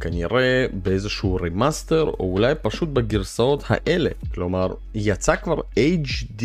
כנראה 0.00 0.66
באיזשהו 0.72 1.36
remaster 1.36 2.02
או 2.02 2.32
אולי 2.32 2.54
פשוט 2.62 2.88
בגרסאות 2.88 3.64
האלה. 3.66 4.10
כלומר, 4.34 4.74
יצא 4.94 5.36
כבר 5.36 5.60
HD 5.76 6.44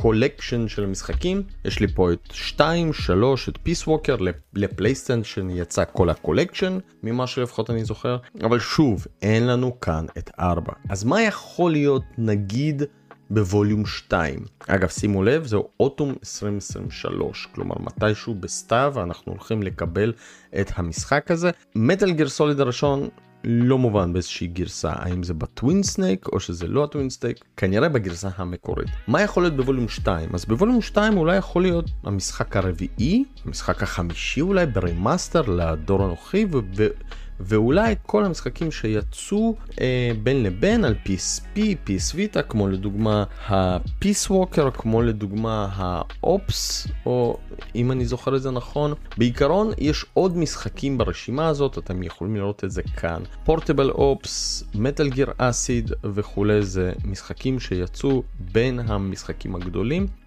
collection 0.00 0.68
של 0.68 0.84
המשחקים. 0.84 1.42
יש 1.64 1.80
לי 1.80 1.88
פה 1.88 2.12
את 2.12 2.28
2, 2.32 2.92
3, 2.92 3.48
את 3.48 3.58
Peace 3.62 3.86
Walker 3.86 4.16
לפלייסטיישן 4.54 5.50
יצא 5.50 5.84
כל 5.92 6.10
ה 6.10 6.16
collection 6.16 6.78
ממה 7.02 7.26
שלפחות 7.26 7.70
אני 7.70 7.84
זוכר. 7.84 8.16
אבל 8.42 8.58
שוב 8.58 9.06
אין 9.22 9.46
לנו 9.46 9.80
כאן 9.80 10.06
את 10.18 10.30
4 10.38 10.72
אז 10.88 11.04
מה 11.04 11.22
יכול 11.22 11.72
להיות 11.72 12.02
נגיד 12.18 12.82
ב 13.30 13.38
volume 13.38 13.86
2 13.86 14.44
אגב 14.66 14.88
שימו 14.88 15.22
לב 15.22 15.46
זהו 15.46 15.68
אוטום 15.80 16.08
2023 16.10 17.48
כלומר 17.54 17.74
מתישהו 17.80 18.34
בסתיו 18.34 18.94
אנחנו 19.02 19.32
הולכים 19.32 19.62
לקבל 19.62 20.12
את 20.60 20.72
המשחק 20.74 21.30
הזה. 21.30 21.50
Metal 21.74 22.10
Gear 22.10 22.28
Solid 22.28 22.60
הראשון 22.60 23.08
לא 23.44 23.78
מובן 23.78 24.12
באיזושהי 24.12 24.46
גרסה, 24.46 24.92
האם 24.94 25.22
זה 25.22 25.34
ב 25.34 25.44
Twin 25.44 25.82
Snake 25.82 26.28
או 26.28 26.40
שזה 26.40 26.66
לא 26.66 26.84
ה 26.84 26.89
Twin 26.89 27.10
Snake, 27.10 27.44
כנראה 27.56 27.88
בגרסה 27.88 28.28
המקורית. 28.36 28.88
מה 29.08 29.22
יכול 29.22 29.42
להיות 29.42 29.56
ב 29.56 29.61
volume 29.61 29.88
2? 29.88 30.28
אז 30.34 30.44
ב 30.44 30.49
volume 30.49 30.82
2 30.82 31.16
אולי 31.16 31.36
יכול 31.36 31.62
להיות 31.62 31.90
המשחק 32.04 32.56
הרביעי, 32.56 33.24
המשחק 33.46 33.82
החמישי 33.82 34.40
אולי 34.40 34.66
ב 34.66 34.74
remaster 34.74 35.42
לדור 35.42 36.04
הנוכחי, 36.04 36.46
ו- 36.76 36.86
ואולי 37.40 37.94
כל 38.02 38.24
המשחקים 38.24 38.70
שיצאו 38.70 39.56
אה, 39.80 40.10
בין 40.22 40.42
לבין 40.42 40.84
על 40.84 40.94
PSP, 41.04 41.58
PS 41.58 42.14
Vita, 42.14 42.42
כמו 42.42 42.68
לדוגמה 42.68 43.24
ה-Peace 43.46 44.30
Walker, 44.30 44.70
כמו 44.70 45.02
לדוגמה 45.02 45.68
ה-Ops, 45.72 46.88
או 47.06 47.36
אם 47.74 47.92
אני 47.92 48.04
זוכר 48.04 48.36
את 48.36 48.42
זה 48.42 48.50
נכון. 48.50 48.94
בעיקרון 49.18 49.72
יש 49.78 50.06
עוד 50.14 50.36
משחקים 50.36 50.98
ברשימה 50.98 51.48
הזאת, 51.48 51.78
אתם 51.78 52.02
יכולים 52.02 52.36
לראות 52.36 52.64
את 52.64 52.70
זה 52.70 52.82
כאן. 52.82 53.22
Portable 53.46 53.94
Ops, 53.96 54.64
Metal 54.74 55.14
Gear 55.14 55.40
Acid 55.40 55.94
וכולי, 56.04 56.62
זה 56.62 56.92
משחקים 57.04 57.60
שיצאו 57.60 58.22
בין 58.52 58.80
המשחקים 58.80 59.54
הגדולים. 59.54 60.19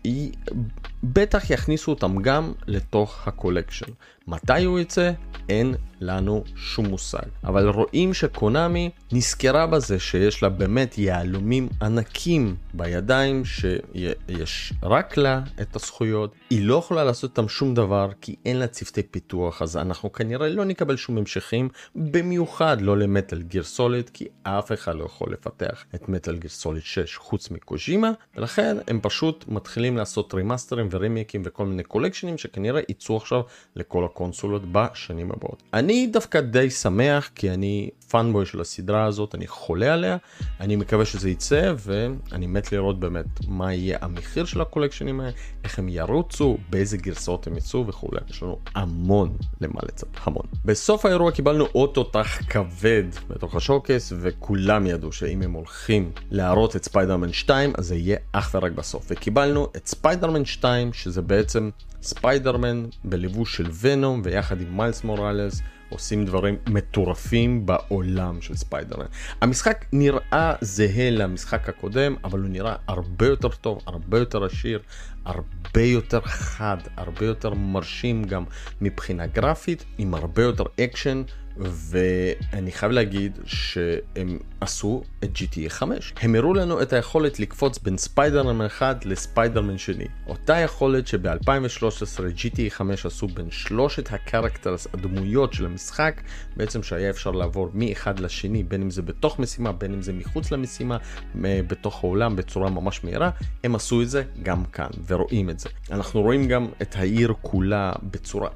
בטח 1.03 1.49
יכניסו 1.49 1.91
אותם 1.91 2.21
גם 2.21 2.53
לתוך 2.67 3.27
הקולקשן. 3.27 3.91
מתי 4.27 4.63
הוא 4.63 4.79
יצא? 4.79 5.11
אין 5.49 5.75
לנו 6.01 6.43
שום 6.55 6.85
מושג. 6.85 7.27
אבל 7.43 7.69
רואים 7.69 8.13
שקונאמי 8.13 8.89
נזכרה 9.11 9.67
בזה 9.67 9.99
שיש 9.99 10.43
לה 10.43 10.49
באמת 10.49 10.97
יהלומים 10.97 11.69
ענקים 11.81 12.55
בידיים 12.73 13.45
שיש 13.45 14.73
רק 14.83 15.17
לה 15.17 15.41
את 15.61 15.75
הזכויות. 15.75 16.35
היא 16.49 16.65
לא 16.65 16.75
יכולה 16.75 17.03
לעשות 17.03 17.31
איתם 17.31 17.49
שום 17.49 17.73
דבר 17.73 18.09
כי 18.21 18.35
אין 18.45 18.59
לה 18.59 18.67
צוותי 18.67 19.03
פיתוח 19.03 19.61
אז 19.61 19.77
אנחנו 19.77 20.11
כנראה 20.13 20.49
לא 20.49 20.65
נקבל 20.65 20.95
שום 20.95 21.17
המשכים 21.17 21.69
במיוחד 21.95 22.81
לא 22.81 22.97
ל 22.97 23.05
Metal 23.05 23.41
Gear 23.41 23.63
Solid 23.63 24.09
כי 24.09 24.25
אף 24.43 24.71
אחד 24.71 24.95
לא 24.95 25.05
יכול 25.05 25.33
לפתח 25.33 25.85
את 25.95 26.09
Metal 26.09 26.37
Gear 26.37 26.49
Solid 26.49 26.83
6 26.83 27.17
חוץ 27.17 27.51
מקוז'ימה 27.51 28.11
ולכן 28.35 28.77
הם 28.87 28.99
פשוט 29.01 29.45
מתחילים 29.47 29.92
לעשות 29.97 30.33
רימאסטרים 30.33 30.87
ורימיקים 30.91 31.41
וכל 31.45 31.65
מיני 31.65 31.83
קולקשנים 31.83 32.37
שכנראה 32.37 32.81
יצאו 32.89 33.17
עכשיו 33.17 33.41
לכל 33.75 34.05
הקונסולות 34.05 34.61
בשנים 34.71 35.31
הבאות. 35.31 35.63
אני 35.73 36.07
דווקא 36.07 36.41
די 36.41 36.69
שמח 36.69 37.29
כי 37.35 37.49
אני 37.51 37.89
fanboy 38.09 38.45
של 38.45 38.61
הסדרה 38.61 39.05
הזאת, 39.05 39.35
אני 39.35 39.47
חולה 39.47 39.93
עליה, 39.93 40.17
אני 40.59 40.75
מקווה 40.75 41.05
שזה 41.05 41.29
יצא 41.29 41.73
ואני 41.77 42.47
מת 42.47 42.71
לראות 42.71 42.99
באמת 42.99 43.25
מה 43.47 43.73
יהיה 43.73 43.97
המחיר 44.01 44.45
של 44.45 44.61
הקולקשנים 44.61 45.19
האלה, 45.19 45.31
איך 45.63 45.79
הם 45.79 45.89
ירוצו, 45.89 46.57
באיזה 46.69 46.97
גרסאות 46.97 47.47
הם 47.47 47.57
יצאו 47.57 47.87
וכולי, 47.87 48.21
יש 48.29 48.43
לנו 48.43 48.59
המון 48.75 49.37
למה 49.61 49.79
לצפות, 49.83 50.09
המון. 50.23 50.45
בסוף 50.65 51.05
האירוע 51.05 51.31
קיבלנו 51.31 51.65
עוד 51.71 51.89
תותח 51.93 52.39
כבד 52.49 53.03
בתוך 53.27 53.55
ה 53.55 53.62
showcase 53.62 54.13
וכולם 54.21 54.87
ידעו 54.87 55.11
שאם 55.11 55.41
הם 55.41 55.51
הולכים 55.51 56.11
להראות 56.31 56.75
את 56.75 56.83
ספיידרמן 56.83 57.33
2 57.33 57.73
אז 57.77 57.87
זה 57.87 57.95
יהיה 57.95 58.17
אך 58.31 58.51
ורק 58.53 58.71
בסוף 58.71 59.05
וקיבלנו 59.09 59.67
את 59.75 59.82
ספיידרמן 59.85 60.45
2 60.45 60.93
שזה 60.93 61.21
בעצם 61.21 61.69
ספיידרמן 62.01 62.85
בלבוש 63.03 63.57
של 63.57 63.69
Venom 63.79 64.21
ויחד 64.23 64.61
עם 64.61 64.77
מיילס 64.77 65.03
מוראלס 65.03 65.61
עושים 65.89 66.25
דברים 66.25 66.57
מטורפים 66.69 67.65
בעולם 67.65 68.41
של 68.41 68.55
ספיידרמן. 68.55 69.05
המשחק 69.41 69.85
נראה 69.93 70.53
זהה 70.61 71.09
למשחק 71.09 71.69
הקודם, 71.69 72.15
אבל 72.23 72.39
הוא 72.39 72.49
נראה 72.49 72.75
הרבה 72.87 73.25
יותר 73.27 73.49
טוב, 73.49 73.79
הרבה 73.85 74.19
יותר 74.19 74.43
עשיר, 74.45 74.79
הרבה 75.25 75.81
יותר 75.81 76.21
חד, 76.21 76.77
הרבה 76.97 77.25
יותר 77.25 77.53
מרשים 77.53 78.23
גם 78.23 78.43
מבחינה 78.81 79.27
גרפית, 79.27 79.85
עם 79.97 80.13
הרבה 80.13 80.43
יותר 80.43 80.63
אקשן. 80.79 81.23
ואני 81.57 82.71
חייב 82.71 82.91
להגיד 82.91 83.39
שהם 83.45 84.39
עשו 84.61 85.03
את 85.23 85.29
GTA 85.35 85.69
5. 85.69 86.13
הם 86.21 86.35
הראו 86.35 86.53
לנו 86.53 86.81
את 86.81 86.93
היכולת 86.93 87.39
לקפוץ 87.39 87.77
בין 87.77 87.97
ספיידרמן 87.97 88.65
אחד 88.65 88.95
לספיידרמן 89.05 89.77
שני. 89.77 90.05
אותה 90.27 90.57
יכולת 90.57 91.07
שב-2013 91.07 92.19
GTA 92.37 92.69
5 92.69 93.05
עשו 93.05 93.27
בין 93.27 93.51
שלושת 93.51 94.13
ה 94.13 94.20
characters, 94.20 94.87
הדמויות 94.93 95.53
של 95.53 95.65
המשחק, 95.65 96.21
בעצם 96.57 96.83
שהיה 96.83 97.09
אפשר 97.09 97.31
לעבור 97.31 97.69
מאחד 97.73 98.19
לשני, 98.19 98.63
בין 98.63 98.81
אם 98.81 98.89
זה 98.89 99.01
בתוך 99.01 99.39
משימה, 99.39 99.71
בין 99.71 99.93
אם 99.93 100.01
זה 100.01 100.13
מחוץ 100.13 100.51
למשימה, 100.51 100.97
בתוך 101.41 102.03
העולם 102.03 102.35
בצורה 102.35 102.69
ממש 102.69 103.03
מהירה, 103.03 103.29
הם 103.63 103.75
עשו 103.75 104.01
את 104.01 104.09
זה 104.09 104.23
גם 104.43 104.65
כאן, 104.65 104.89
ורואים 105.07 105.49
את 105.49 105.59
זה. 105.59 105.69
אנחנו 105.91 106.21
רואים 106.21 106.47
גם 106.47 106.67
את 106.81 106.95
העיר 106.95 107.33
כולה 107.41 107.93
בצורה 108.03 108.49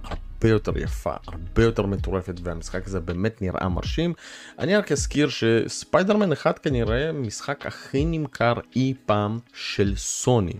יותר 0.43 0.77
יפה, 0.77 1.13
הרבה 1.27 1.63
יותר 1.63 1.85
מטורפת, 1.85 2.33
והמשחק 2.43 2.87
הזה 2.87 2.99
באמת 2.99 3.41
נראה 3.41 3.69
מרשים. 3.69 4.13
אני 4.59 4.75
רק 4.75 4.91
אזכיר 4.91 5.29
שספיידרמן 5.29 6.31
1 6.31 6.59
כנראה 6.59 7.11
משחק 7.11 7.65
הכי 7.65 8.05
נמכר 8.05 8.53
אי 8.75 8.93
פעם 9.05 9.39
של 9.53 9.95
סוני, 9.95 10.53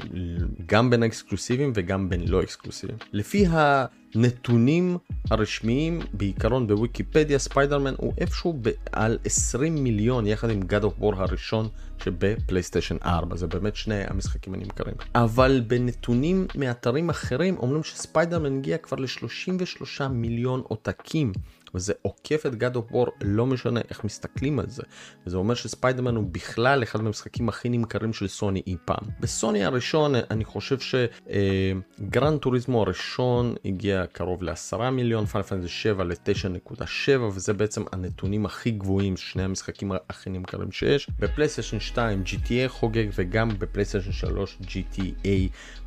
גם 0.65 0.89
בין 0.89 1.03
האקסקלוסיביים 1.03 1.72
וגם 1.75 2.10
בין 2.10 2.27
לא 2.27 2.43
אקסקלוסיביים. 2.43 3.00
לפי 3.13 3.46
ה... 3.48 3.86
נתונים 4.15 4.97
הרשמיים 5.31 6.01
בעיקרון 6.13 6.67
בוויקיפדיה 6.67 7.39
ספיידרמן 7.39 7.93
הוא 7.97 8.13
איפשהו 8.17 8.59
על 8.91 9.17
20 9.25 9.83
מיליון 9.83 10.27
יחד 10.27 10.49
עם 10.49 10.61
God 10.61 10.83
of 10.83 11.01
War 11.01 11.15
הראשון 11.15 11.69
שבפלייסטיישן 12.03 12.97
4 13.05 13.35
זה 13.35 13.47
באמת 13.47 13.75
שני 13.75 14.03
המשחקים 14.07 14.53
הנמכרים. 14.53 14.95
אבל 15.15 15.61
בנתונים 15.67 16.47
מאתרים 16.55 17.09
אחרים 17.09 17.57
אומרים 17.57 17.83
שספיידרמן 17.83 18.57
הגיע 18.57 18.77
כבר 18.77 18.97
ל-33 18.97 20.07
מיליון 20.07 20.61
עותקים 20.67 21.31
וזה 21.75 21.93
עוקף 22.01 22.45
את 22.45 22.53
God 22.53 22.75
of 22.75 22.93
War 22.93 23.09
לא 23.21 23.45
משנה 23.45 23.79
איך 23.89 24.03
מסתכלים 24.03 24.59
על 24.59 24.69
זה. 24.69 24.83
וזה 25.25 25.38
אומר 25.38 25.53
שספיידרמן 25.53 26.15
הוא 26.15 26.25
בכלל 26.31 26.83
אחד 26.83 27.01
מהמשחקים 27.01 27.50
הכי 27.50 27.69
נמכרים 27.69 28.13
של 28.13 28.27
סוני 28.27 28.62
אי 28.67 28.75
פעם. 28.86 29.09
בסוני 29.19 29.65
הראשון 29.65 30.13
אני 30.31 30.45
חושב 30.45 30.77
ש 30.79 31.31
Gran 31.31 32.33
אה, 32.33 32.39
Turismo 32.39 32.81
הראשון 32.81 33.55
הגיע 33.65 34.05
קרוב 34.12 34.43
ל-10 34.43 34.89
מיליון, 34.89 35.25
Final 35.25 35.67
7 35.67 36.03
ל-9.7 36.03 37.21
וזה 37.33 37.53
בעצם 37.53 37.83
הנתונים 37.91 38.45
הכי 38.45 38.71
גבוהים, 38.71 39.17
שני 39.17 39.43
המשחקים 39.43 39.91
הכי 40.09 40.29
נמכרים 40.29 40.71
שיש. 40.71 41.07
בפלייסטיישן 41.19 41.79
2 41.79 42.24
GTA 42.25 42.67
חוגג 42.67 43.07
וגם 43.15 43.50
בפלייסטיישן 43.59 44.12
3 44.12 44.57
GTA 44.62 45.27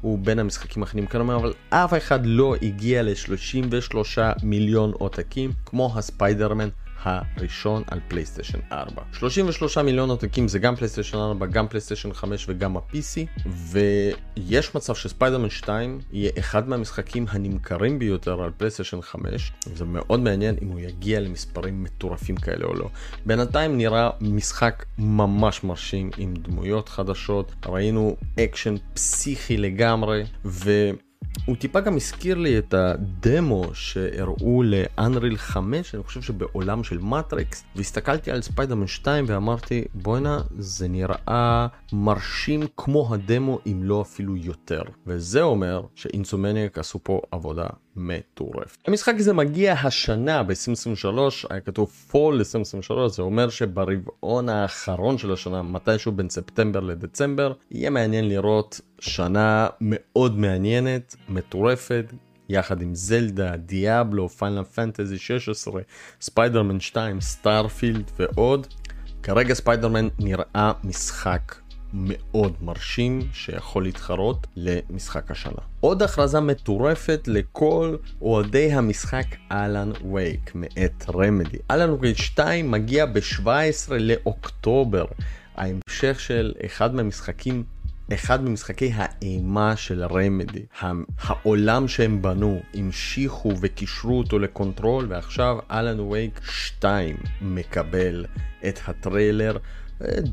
הוא 0.01 0.19
בין 0.19 0.39
המשחקים 0.39 0.83
הכי 0.83 1.01
נמכרים 1.01 1.31
אבל 1.31 1.53
אף 1.71 1.95
אחד 1.95 2.27
לא 2.27 2.55
הגיע 2.63 3.03
ל-33 3.03 4.19
מיליון 4.43 4.93
עותקים 4.99 5.53
כמו 5.71 5.93
הספיידרמן 5.97 6.69
הראשון 7.03 7.83
על 7.87 8.01
פלייסטיישן 8.09 8.59
4. 8.73 9.03
33 9.13 9.79
מיליון 9.79 10.11
עותקים 10.11 10.49
זה 10.49 10.59
גם 10.59 10.77
פלייסטיישן 10.77 11.19
4, 11.19 11.47
גם 11.47 11.69
פלייסטיישן 11.69 12.13
5 12.13 12.47
וגם 12.49 12.77
ה-PC, 12.77 13.49
ויש 13.49 14.75
מצב 14.75 14.95
שספיידרמן 14.95 15.51
2 15.51 16.01
יהיה 16.13 16.31
אחד 16.39 16.69
מהמשחקים 16.69 17.27
הנמכרים 17.29 17.99
ביותר 17.99 18.43
על 18.43 18.51
פלייסטיישן 18.57 19.03
5, 19.03 19.53
זה 19.75 19.85
מאוד 19.85 20.21
מעניין 20.21 20.57
אם 20.63 20.69
הוא 20.69 20.81
יגיע 20.81 21.21
למספרים 21.21 21.83
מטורפים 21.83 22.37
כאלה 22.37 22.65
או 22.65 22.75
לא. 22.75 22.89
בינתיים 23.27 23.77
נראה 23.77 24.11
משחק 24.21 24.85
ממש 24.99 25.65
מרשים 25.65 26.11
עם 26.17 26.35
דמויות 26.35 26.89
חדשות, 26.89 27.53
ראינו 27.67 28.17
אקשן 28.41 28.75
פסיכי 28.95 29.57
לגמרי, 29.57 30.23
ו... 30.45 30.91
הוא 31.45 31.57
טיפה 31.57 31.81
גם 31.81 31.97
הזכיר 31.97 32.39
לי 32.39 32.59
את 32.59 32.75
הדמו 32.75 33.65
שהראו 33.73 34.63
ל 34.63 34.73
Unreal 34.73 35.37
5, 35.37 35.95
אני 35.95 36.03
חושב 36.03 36.23
שבעולם 36.23 36.85
של 36.85 36.99
מטריקס, 36.99 37.65
והסתכלתי 37.77 38.31
על 38.31 38.43
ספיידרמן 38.43 38.87
2 38.87 39.25
ואמרתי, 39.29 39.85
בואנה, 39.95 40.41
זה 40.59 40.89
נראה 40.89 41.67
מרשים 41.93 42.63
כמו 42.77 43.15
הדמו, 43.15 43.59
אם 43.67 43.81
לא 43.85 44.03
אפילו 44.03 44.37
יותר. 44.37 44.83
וזה 45.07 45.43
אומר 45.43 45.83
ש 45.95 46.10
Insomniac 46.10 46.79
עשו 46.79 46.99
פה 47.03 47.21
עבודה 47.31 47.67
מטורף. 47.97 48.77
המשחק 48.87 49.15
הזה 49.19 49.33
מגיע 49.33 49.73
השנה 49.73 50.43
ב-2023, 50.43 51.07
היה 51.51 51.61
כתוב 51.61 51.93
fall 52.13 52.35
2023, 52.39 53.17
זה 53.17 53.23
אומר 53.23 53.49
שברבעון 53.49 54.49
האחרון 54.49 55.19
של 55.19 55.33
השנה, 55.33 55.63
מתישהו 55.63 56.13
בין 56.13 56.29
ספטמבר 56.31 56.81
לדצמבר, 56.81 57.53
יהיה 57.71 57.91
מעניין 57.91 58.29
לראות 58.29 58.81
שנה 58.99 59.69
מאוד 59.81 60.39
מעניינת, 60.39 61.17
מטורפת, 61.29 62.05
יחד 62.49 62.83
עם 62.83 62.95
Zelda, 62.95 63.57
Diablo, 63.57 64.29
Final 64.29 64.65
Fantasy 64.65 65.19
16, 65.19 65.83
ספיידרמן 66.21 66.81
2, 66.81 67.21
Starfield 67.21 68.11
ועוד. 68.19 68.67
כרגע 69.23 69.55
ספיידרמן 69.55 70.09
נראה 70.19 70.73
משחק 70.85 71.55
מאוד 71.93 72.55
מרשים 72.63 73.29
שיכול 73.33 73.83
להתחרות 73.83 74.47
למשחק 74.57 75.31
השנה. 75.31 75.63
עוד 75.81 76.03
הכרזה 76.03 76.41
מטורפת 76.41 77.21
לכל 77.27 77.97
אוהדי 78.23 78.73
המשחק 78.73 79.27
Alan 79.53 79.91
Wake 80.13 80.53
מאת 80.55 81.05
Remedy. 81.15 81.59
Alan 81.71 81.91
Wake 82.01 82.17
2 82.17 82.71
מגיע 82.71 83.07
ב-17 83.07 83.93
לאוקטובר. 84.01 85.05
ההמשך 85.57 86.21
של 86.21 86.53
אחד 86.67 86.95
מהמשחקים 86.95 87.65
אחד 88.15 88.45
ממשחקי 88.45 88.93
האימה 88.95 89.77
של 89.77 90.05
Remedy. 90.05 90.67
העולם 91.21 91.89
שהם 91.89 92.23
בנו, 92.23 92.63
המשיכו 92.75 93.53
וקישרו 93.61 94.19
אותו 94.19 94.39
ל 94.39 94.46
Control, 94.46 95.07
ועכשיו 95.09 95.59
Alan 95.71 96.01
Wake 96.01 96.41
2 96.45 97.17
מקבל 97.41 98.25
את 98.69 98.81
הטריילר. 98.87 99.57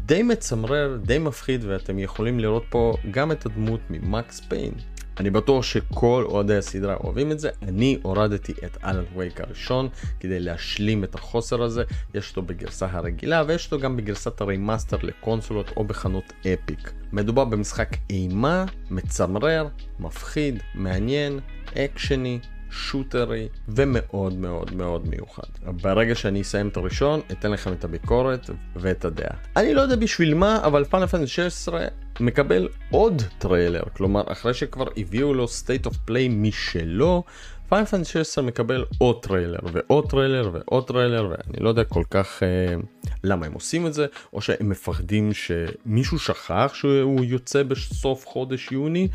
די 0.06 0.24
מצמרר, 0.24 0.98
די 1.02 1.18
מפחיד, 1.18 1.66
ואתם 1.68 2.00
יכולים 2.00 2.40
לראות 2.40 2.64
פה 2.70 2.94
גם 3.12 3.32
את 3.32 3.46
הדמות 3.46 3.80
מ 3.90 4.02
Max 4.02 4.40
Payne. 4.40 4.72
אני 5.20 5.30
בטוח 5.30 5.64
שכל 5.64 6.26
אוהדי 6.28 6.58
הסדרה 6.58 6.96
אוהבים 6.96 7.32
את 7.32 7.40
זה. 7.40 7.50
אני 7.62 8.00
הורדתי 8.02 8.54
את 8.66 8.78
Alan 8.84 9.04
Wake 9.16 9.42
הראשון 9.42 9.90
כדי 10.20 10.40
להשלים 10.40 11.04
את 11.04 11.16
החוסר 11.16 11.64
הזה. 11.64 11.84
יש 12.14 12.30
אותו 12.30 12.42
בגרסה 12.42 12.88
הרגילה 12.92 13.44
ויש 13.48 13.66
אותו 13.66 13.80
גם 13.80 13.98
בגרסת 13.98 14.42
הרימאסטר 14.42 14.98
לקונסולות 15.04 15.72
או 15.78 15.84
בחנות 15.84 16.34
Epic. 16.42 16.92
מדובר 17.12 17.46
במשחק 17.46 17.90
אימה, 18.10 18.66
מצמרר, 18.90 19.68
מפחיד, 20.00 20.64
מעניין, 20.76 21.40
אקשני, 21.78 22.40
שוטרי 22.72 23.48
ומאוד 23.68 24.34
מאוד 24.34 24.74
מאוד 24.74 25.10
מיוחד. 25.10 25.48
ברגע 25.82 26.16
שאני 26.16 26.42
אסיים 26.42 26.68
את 26.68 26.78
הראשון, 26.78 27.22
אתן 27.32 27.52
לכם 27.52 27.74
את 27.74 27.84
הביקורת 27.84 28.50
ואת 28.76 29.06
הדעה. 29.06 29.38
אני 29.56 29.74
לא 29.74 29.82
יודע 29.82 29.96
בשביל 29.96 30.34
מה, 30.34 30.60
אבל 30.64 30.84
Final 30.84 31.06
Fantasy 31.06 31.26
16 31.26 31.88
מקבל 32.20 32.68
עוד 32.92 33.22
טריילר, 33.38 33.84
כלומר 33.94 34.24
אחרי 34.28 34.54
שכבר 34.54 34.86
הביאו 34.98 35.34
לו 35.34 35.46
state 35.46 35.88
of 35.88 35.94
play 36.10 36.30
משלו, 36.30 37.24
Final 37.70 37.86
Fantasy 37.86 38.04
16 38.04 38.44
מקבל 38.44 38.86
עוד 38.98 39.24
טריילר 39.24 39.60
ועוד 39.64 40.10
טריילר 40.10 40.50
ועוד 40.54 40.88
טריילר 40.88 41.28
ואני 41.30 41.64
לא 41.64 41.70
יודע 41.70 41.84
כל 41.84 42.04
כך 42.10 42.44
אה, 42.44 42.76
למה 43.24 43.46
הם 43.46 43.54
עושים 43.54 43.88
את 43.88 43.94
זה 43.94 44.06
או 44.34 44.42
שהם 44.42 44.70
מפחדים 44.70 45.32
שמישהו 45.34 46.20
שכח 46.20 46.72
שהוא 46.74 47.26
יוצא 47.26 47.64
בסוף 47.64 48.28
חודש 48.28 48.72
יוני 48.72 49.08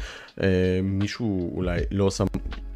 אה, 0.43 0.81
מישהו 0.83 1.57
אולי 1.57 1.81
לא 1.91 2.11
שם 2.11 2.27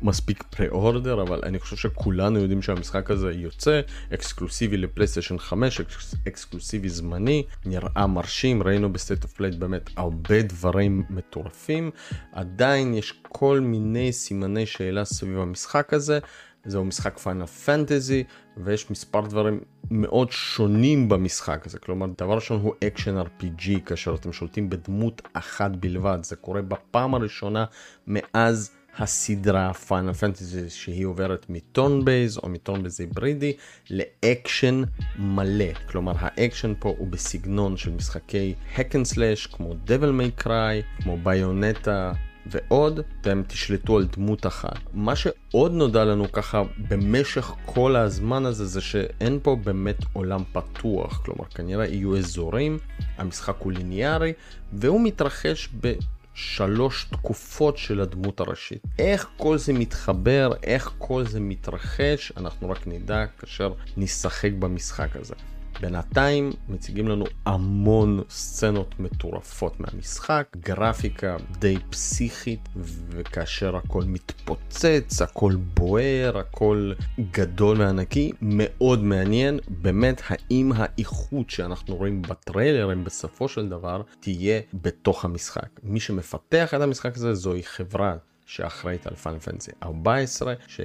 מספיק 0.07 0.43
pre-order 0.43 1.23
אבל 1.23 1.41
אני 1.43 1.59
חושב 1.59 1.77
שכולנו 1.77 2.39
יודעים 2.39 2.63
שהמשחק 2.63 3.11
הזה 3.11 3.33
יוצא 3.33 3.81
אקסקלוסיבי 4.15 4.77
לפלייסטיישן 4.77 5.39
5 5.39 5.81
אקס, 5.81 6.15
אקסקלוסיבי 6.29 6.89
זמני 6.89 7.43
נראה 7.65 8.07
מרשים 8.07 8.63
ראינו 8.63 8.93
ב 8.93 8.98
state 8.98 9.23
of 9.23 9.33
play 9.33 9.55
באמת 9.55 9.91
הרבה 9.97 10.43
דברים 10.43 11.03
מטורפים. 11.11 11.91
עדיין 12.33 12.95
יש 12.95 13.21
כל 13.23 13.61
מיני 13.61 14.13
סימני 14.13 14.67
שאלה 14.67 15.05
סביב 15.05 15.39
המשחק 15.39 15.93
הזה. 15.93 16.19
זהו 16.67 16.85
משחק 16.85 17.19
Final 17.19 17.47
Fantasy 17.47 18.25
ויש 18.57 18.91
מספר 18.91 19.21
דברים 19.21 19.61
מאוד 19.91 20.31
שונים 20.31 21.09
במשחק 21.09 21.67
הזה. 21.67 21.79
כלומר 21.79 22.07
דבר 22.19 22.35
ראשון 22.35 22.61
הוא 22.61 22.75
אקשן 22.85 23.19
RPG 23.19 23.81
כאשר 23.87 24.15
אתם 24.15 24.33
שולטים 24.33 24.71
בדמות 24.71 25.23
אחת 25.33 25.71
בלבד. 25.71 26.19
זה 26.23 26.37
קורה 26.37 26.63
בפעם 26.63 27.15
הראשונה 27.15 27.65
מאז 28.07 28.71
הסדרה 28.99 29.73
Final 29.73 30.13
Fantasy 30.13 30.71
שהיא 30.71 31.07
עוברת 31.07 31.47
מ 31.49 31.60
turn 31.60 32.05
base 32.05 32.39
או 32.39 32.49
מ 32.49 32.55
turn 32.55 32.83
base 32.83 33.01
היברידי 33.01 33.53
לאקשן 33.91 34.83
מלא 35.19 35.73
כלומר 35.89 36.13
האקשן 36.19 36.73
פה 36.79 36.95
הוא 36.99 37.09
בסגנון 37.09 37.77
של 37.77 37.91
משחקי 37.91 38.55
hack 38.77 38.93
and 38.93 39.15
slash 39.15 39.57
כמו 39.57 39.75
devil 39.87 40.21
may 40.21 40.45
cry 40.45 41.03
כמו 41.03 41.17
Bayonetta 41.23 42.13
ועוד 42.47 43.01
אתם 43.21 43.43
תשלטו 43.47 43.97
על 43.97 44.07
דמות 44.17 44.47
אחת. 44.47 44.79
מה 44.93 45.17
שעוד 45.17 45.73
נודע 45.73 46.05
לנו 46.05 46.33
ככה 46.33 46.63
במשך 46.89 47.53
כל 47.65 47.97
הזמן 47.97 48.47
הזה 48.47 48.67
זה 48.67 48.81
שאין 48.81 49.39
פה 49.43 49.57
באמת 49.65 49.97
עולם 50.13 50.43
פתוח, 50.53 51.21
כלומר 51.25 51.45
כנראה 51.45 51.87
יהיו 51.87 52.17
אזורים, 52.17 52.79
המשחק 53.19 53.57
הוא 53.59 53.73
ליניארי 53.73 54.33
והוא 54.73 55.01
מתרחש 55.01 55.69
ב... 55.81 55.93
שלוש 56.37 57.05
תקופות 57.05 57.77
של 57.77 58.01
הדמות 58.01 58.41
הראשית. 58.41 58.83
איך 58.99 59.27
כל 59.37 59.59
זה 59.59 59.73
מתחבר, 59.73 60.53
איך 60.63 60.93
כל 60.99 61.25
זה 61.25 61.41
מתרחש, 61.41 62.33
אנחנו 62.37 62.71
רק 62.71 62.87
נדע 62.87 63.25
כאשר 63.39 63.73
נשחק 63.97 64.51
במשחק 64.59 65.17
הזה. 65.17 65.35
בינתיים 65.81 66.53
מציגים 66.69 67.09
לנו 67.09 67.25
המון 67.47 68.23
סצנות 68.31 68.95
מטורפות 69.01 69.81
מהמשחק, 69.81 70.47
גרפיקה 70.57 71.37
די 71.59 71.77
פסיכית, 71.91 72.69
וכאשר 73.11 73.77
הכל 73.77 74.03
מתפוצץ, 74.07 75.23
הכל 75.23 75.53
בוער, 75.75 76.39
הכל 76.39 76.93
גדול 77.31 77.81
וענקי, 77.81 78.33
מאוד 78.43 79.03
מעניין. 79.03 79.59
באמת, 79.69 80.23
האם 80.29 80.73
האיכות 80.77 81.51
שאנחנו 81.51 81.97
רואים 81.97 82.23
בטריילרים 82.23 83.05
בסופו 83.05 83.49
של 83.49 83.69
דבר 83.69 84.03
תהיה 84.21 84.61
בתוך 84.75 85.25
המשחק. 85.25 85.69
מי 85.83 86.01
שמפתח 86.01 86.75
את 86.75 86.81
המשחק 86.81 87.17
הזה 87.17 87.35
זוהי 87.35 87.63
חברה 87.63 88.17
שאחראית 88.47 89.07
על 89.07 89.15
Final 89.15 89.39
Fantasy 89.39 89.71
14, 89.83 90.55
ש... 90.67 90.81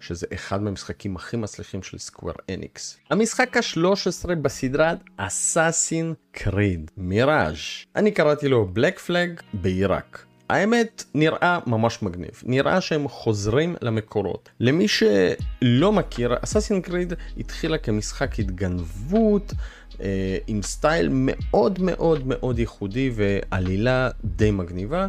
שזה 0.00 0.26
אחד 0.34 0.62
מהמשחקים 0.62 1.16
הכי 1.16 1.36
מצליחים 1.36 1.82
של 1.82 1.98
Square 1.98 2.34
Enix. 2.50 2.98
המשחק 3.10 3.56
ה-13 3.56 4.34
בסדרת 4.34 4.98
Assassin's 5.16 6.14
Creed 6.32 6.90
Mirage. 6.96 7.56
אני 7.96 8.10
קראתי 8.10 8.48
לו 8.48 8.66
Black 8.66 8.98
Flag 8.98 9.40
בעיראק. 9.52 10.24
האמת 10.48 11.04
נראה 11.14 11.58
ממש 11.66 12.02
מגניב, 12.02 12.42
נראה 12.42 12.80
שהם 12.80 13.08
חוזרים 13.08 13.76
למקורות. 13.82 14.48
למי 14.60 14.88
שלא 14.88 15.92
מכיר, 15.92 16.34
Assassin's 16.44 16.80
Creed 16.80 17.12
התחילה 17.38 17.78
כמשחק 17.78 18.38
התגנבות 18.38 19.52
עם 20.46 20.62
סטייל 20.62 21.08
מאוד 21.12 21.78
מאוד 21.82 22.22
מאוד 22.26 22.58
ייחודי 22.58 23.10
ועלילה 23.14 24.10
די 24.24 24.50
מגניבה. 24.50 25.06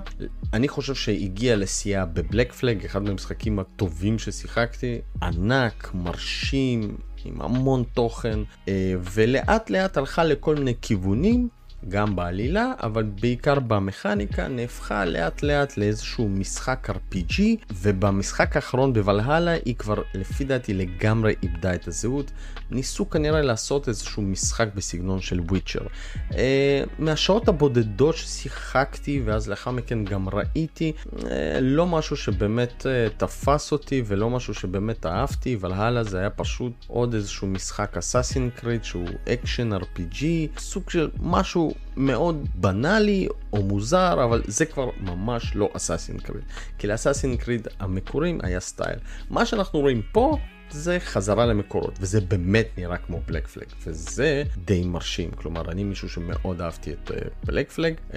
אני 0.54 0.68
חושב 0.68 0.96
שהגיע 0.96 1.56
לשיאה 1.56 2.06
בבלק 2.06 2.54
פלג, 2.54 2.86
אחד 2.86 3.04
מהמשחקים 3.04 3.60
הטובים 3.60 4.20
ששיחקתי, 4.20 5.00
ענק, 5.22 5.92
מרשים, 5.94 6.98
עם 7.26 7.42
המון 7.42 7.84
תוכן, 7.94 8.40
אה, 8.68 8.94
ולאט 9.14 9.70
לאט 9.70 9.98
הלכה 9.98 10.24
לכל 10.24 10.56
מיני 10.56 10.74
כיוונים. 10.82 11.50
גם 11.90 12.16
בעלילה, 12.16 12.74
אבל 12.84 13.04
בעיקר 13.22 13.60
במכניקה, 13.60 14.48
נהפכה 14.48 15.06
לאט 15.06 15.44
לאט 15.44 15.78
לאיזשהו 15.78 16.30
משחק 16.30 16.90
RPG, 16.90 17.42
ובמשחק 17.74 18.56
האחרון 18.56 18.94
בוולהלה 18.94 19.52
היא 19.52 19.76
כבר 19.76 20.02
לפי 20.14 20.44
דעתי 20.44 20.74
לגמרי 20.74 21.36
איבדה 21.44 21.76
את 21.76 21.88
הזהות. 21.88 22.32
ניסו 22.72 23.10
כנראה 23.10 23.42
לעשות 23.42 23.88
איזשהו 23.88 24.22
משחק 24.22 24.68
בסגנון 24.76 25.22
של 25.22 25.40
וויצ'ר. 25.40 25.88
אה, 26.36 26.84
מהשעות 27.00 27.48
הבודדות 27.48 28.16
ששיחקתי 28.16 29.22
ואז 29.26 29.50
לאחר 29.50 29.72
מכן 29.72 30.06
גם 30.06 30.30
ראיתי, 30.30 30.92
אה, 31.32 31.60
לא 31.62 31.88
משהו 31.88 32.18
שבאמת 32.18 32.86
אה, 32.86 33.08
תפס 33.18 33.72
אותי 33.72 34.04
ולא 34.06 34.30
משהו 34.30 34.54
שבאמת 34.54 35.06
אהבתי, 35.06 35.58
ולהלה 35.60 36.04
זה 36.04 36.20
היה 36.20 36.30
פשוט 36.30 36.74
עוד 36.88 37.14
איזשהו 37.14 37.48
משחק 37.48 37.98
Assassin's 37.98 38.50
Creed 38.56 38.84
שהוא 38.84 39.08
אקשן 39.30 39.70
RPG, 39.74 40.24
סוג 40.58 40.90
של 40.90 41.10
משהו 41.22 41.75
מאוד 41.98 42.48
בנאלי 42.56 43.28
או 43.54 43.64
מוזר, 43.64 44.24
אבל 44.24 44.42
זה 44.48 44.66
כבר 44.66 44.90
ממש 45.02 45.56
לא 45.56 45.70
Assassin's 45.74 46.18
Creed. 46.18 46.44
כי 46.78 46.88
ל 46.88 46.92
Assassin's 46.92 47.38
Creed 47.38 47.68
המקורים 47.80 48.40
היה 48.44 48.60
סטייל. 48.60 49.00
מה 49.30 49.46
שאנחנו 49.46 49.80
רואים 49.80 50.02
פה 50.12 50.38
זה 50.70 51.00
חזרה 51.00 51.46
למקורות, 51.46 51.98
וזה 52.00 52.22
באמת 52.22 52.68
נראה 52.78 52.98
כמו 52.98 53.22
Black 53.28 53.48
Flag, 53.48 53.66
וזה 53.84 54.44
די 54.66 54.84
מרשים. 54.84 55.32
כלומר, 55.32 55.72
אני 55.72 55.84
מישהו 55.84 56.10
שמאוד 56.10 56.62
אהבתי 56.62 56.94
את 56.94 57.12
Black 57.44 57.70
אה, 57.70 57.74
Flag. 57.74 57.94
אה, 58.12 58.16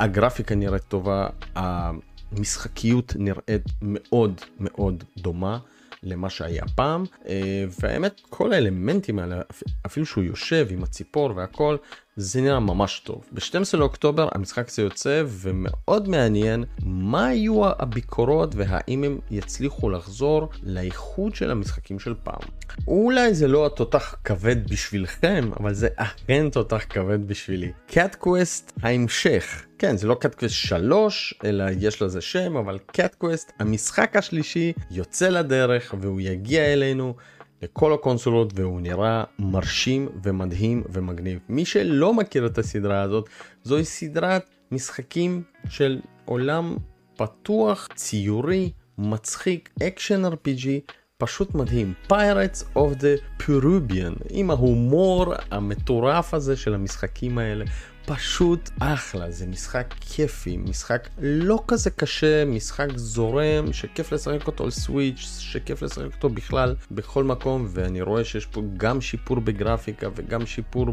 הגרפיקה 0.00 0.54
נראית 0.54 0.82
טובה, 0.82 1.28
המשחקיות 1.54 3.12
נראית 3.18 3.64
מאוד 3.82 4.40
מאוד 4.60 5.04
דומה. 5.16 5.58
למה 6.02 6.30
שהיה 6.30 6.64
פעם, 6.74 7.04
אה, 7.28 7.64
והאמת 7.80 8.20
כל 8.30 8.52
האלמנטים 8.52 9.18
האלה, 9.18 9.40
אפילו 9.86 10.06
שהוא 10.06 10.24
יושב 10.24 10.66
עם 10.70 10.82
הציפור 10.82 11.32
והכל, 11.36 11.76
זה 12.16 12.40
נראה 12.40 12.60
ממש 12.60 13.02
טוב. 13.04 13.24
ב-12 13.32 13.76
לאוקטובר 13.76 14.28
המשחק 14.32 14.68
הזה 14.68 14.82
יוצא 14.82 15.22
ומאוד 15.26 16.08
מעניין 16.08 16.64
מה 16.82 17.34
יהיו 17.34 17.66
הביקורות 17.66 18.54
והאם 18.54 19.04
הם 19.04 19.18
יצליחו 19.30 19.90
לחזור 19.90 20.48
לאיכות 20.62 21.34
של 21.34 21.50
המשחקים 21.50 21.98
של 21.98 22.14
פעם. 22.22 22.48
אולי 22.88 23.34
זה 23.34 23.48
לא 23.48 23.66
התותח 23.66 24.14
כבד 24.24 24.70
בשבילכם, 24.70 25.50
אבל 25.60 25.74
זה 25.74 25.88
אכן 25.96 26.50
תותח 26.50 26.84
כבד 26.90 27.28
בשבילי. 27.28 27.72
Cat 27.86 28.14
Quest 28.14 28.72
ההמשך. 28.82 29.64
כן, 29.78 29.96
זה 29.96 30.06
לא 30.06 30.14
Cat 30.14 30.34
Quest 30.34 30.54
3, 30.54 31.34
אלא 31.44 31.64
יש 31.80 32.02
לזה 32.02 32.20
שם, 32.20 32.56
אבל 32.56 32.78
Cat 32.86 33.14
Quest, 33.14 33.52
המשחק 33.58 34.16
השלישי, 34.16 34.72
יוצא 34.90 35.28
לדרך 35.28 35.94
והוא 36.00 36.20
יגיע 36.20 36.72
אלינו. 36.72 37.14
לכל 37.62 37.92
הקונסולות 37.92 38.52
והוא 38.54 38.80
נראה 38.80 39.24
מרשים 39.38 40.08
ומדהים 40.22 40.82
ומגניב. 40.92 41.38
מי 41.48 41.64
שלא 41.64 42.14
מכיר 42.14 42.46
את 42.46 42.58
הסדרה 42.58 43.02
הזאת, 43.02 43.28
זוהי 43.62 43.84
סדרת 43.84 44.44
משחקים 44.72 45.42
של 45.68 46.00
עולם 46.24 46.76
פתוח, 47.16 47.88
ציורי, 47.94 48.70
מצחיק, 48.98 49.70
אקשן 49.82 50.24
RPG, 50.24 50.92
פשוט 51.18 51.54
מדהים. 51.54 51.94
Pirates 52.08 52.76
of 52.76 53.00
the 53.00 53.42
Purribean, 53.42 54.26
עם 54.30 54.50
ההומור 54.50 55.34
המטורף 55.50 56.34
הזה 56.34 56.56
של 56.56 56.74
המשחקים 56.74 57.38
האלה. 57.38 57.64
פשוט 58.06 58.70
אחלה, 58.80 59.30
זה 59.30 59.46
משחק 59.46 59.94
כיפי, 60.00 60.56
משחק 60.56 61.08
לא 61.18 61.62
כזה 61.68 61.90
קשה, 61.90 62.44
משחק 62.44 62.88
זורם, 62.96 63.72
שכיף 63.72 64.12
לשחק 64.12 64.46
אותו 64.46 64.64
על 64.64 64.70
Switch, 64.70 65.36
שכיף 65.40 65.82
לשחק 65.82 66.14
אותו 66.16 66.28
בכלל 66.28 66.74
בכל 66.90 67.24
מקום, 67.24 67.66
ואני 67.70 68.02
רואה 68.02 68.24
שיש 68.24 68.46
פה 68.46 68.62
גם 68.76 69.00
שיפור 69.00 69.40
בגרפיקה 69.40 70.08
וגם 70.16 70.46
שיפור 70.46 70.86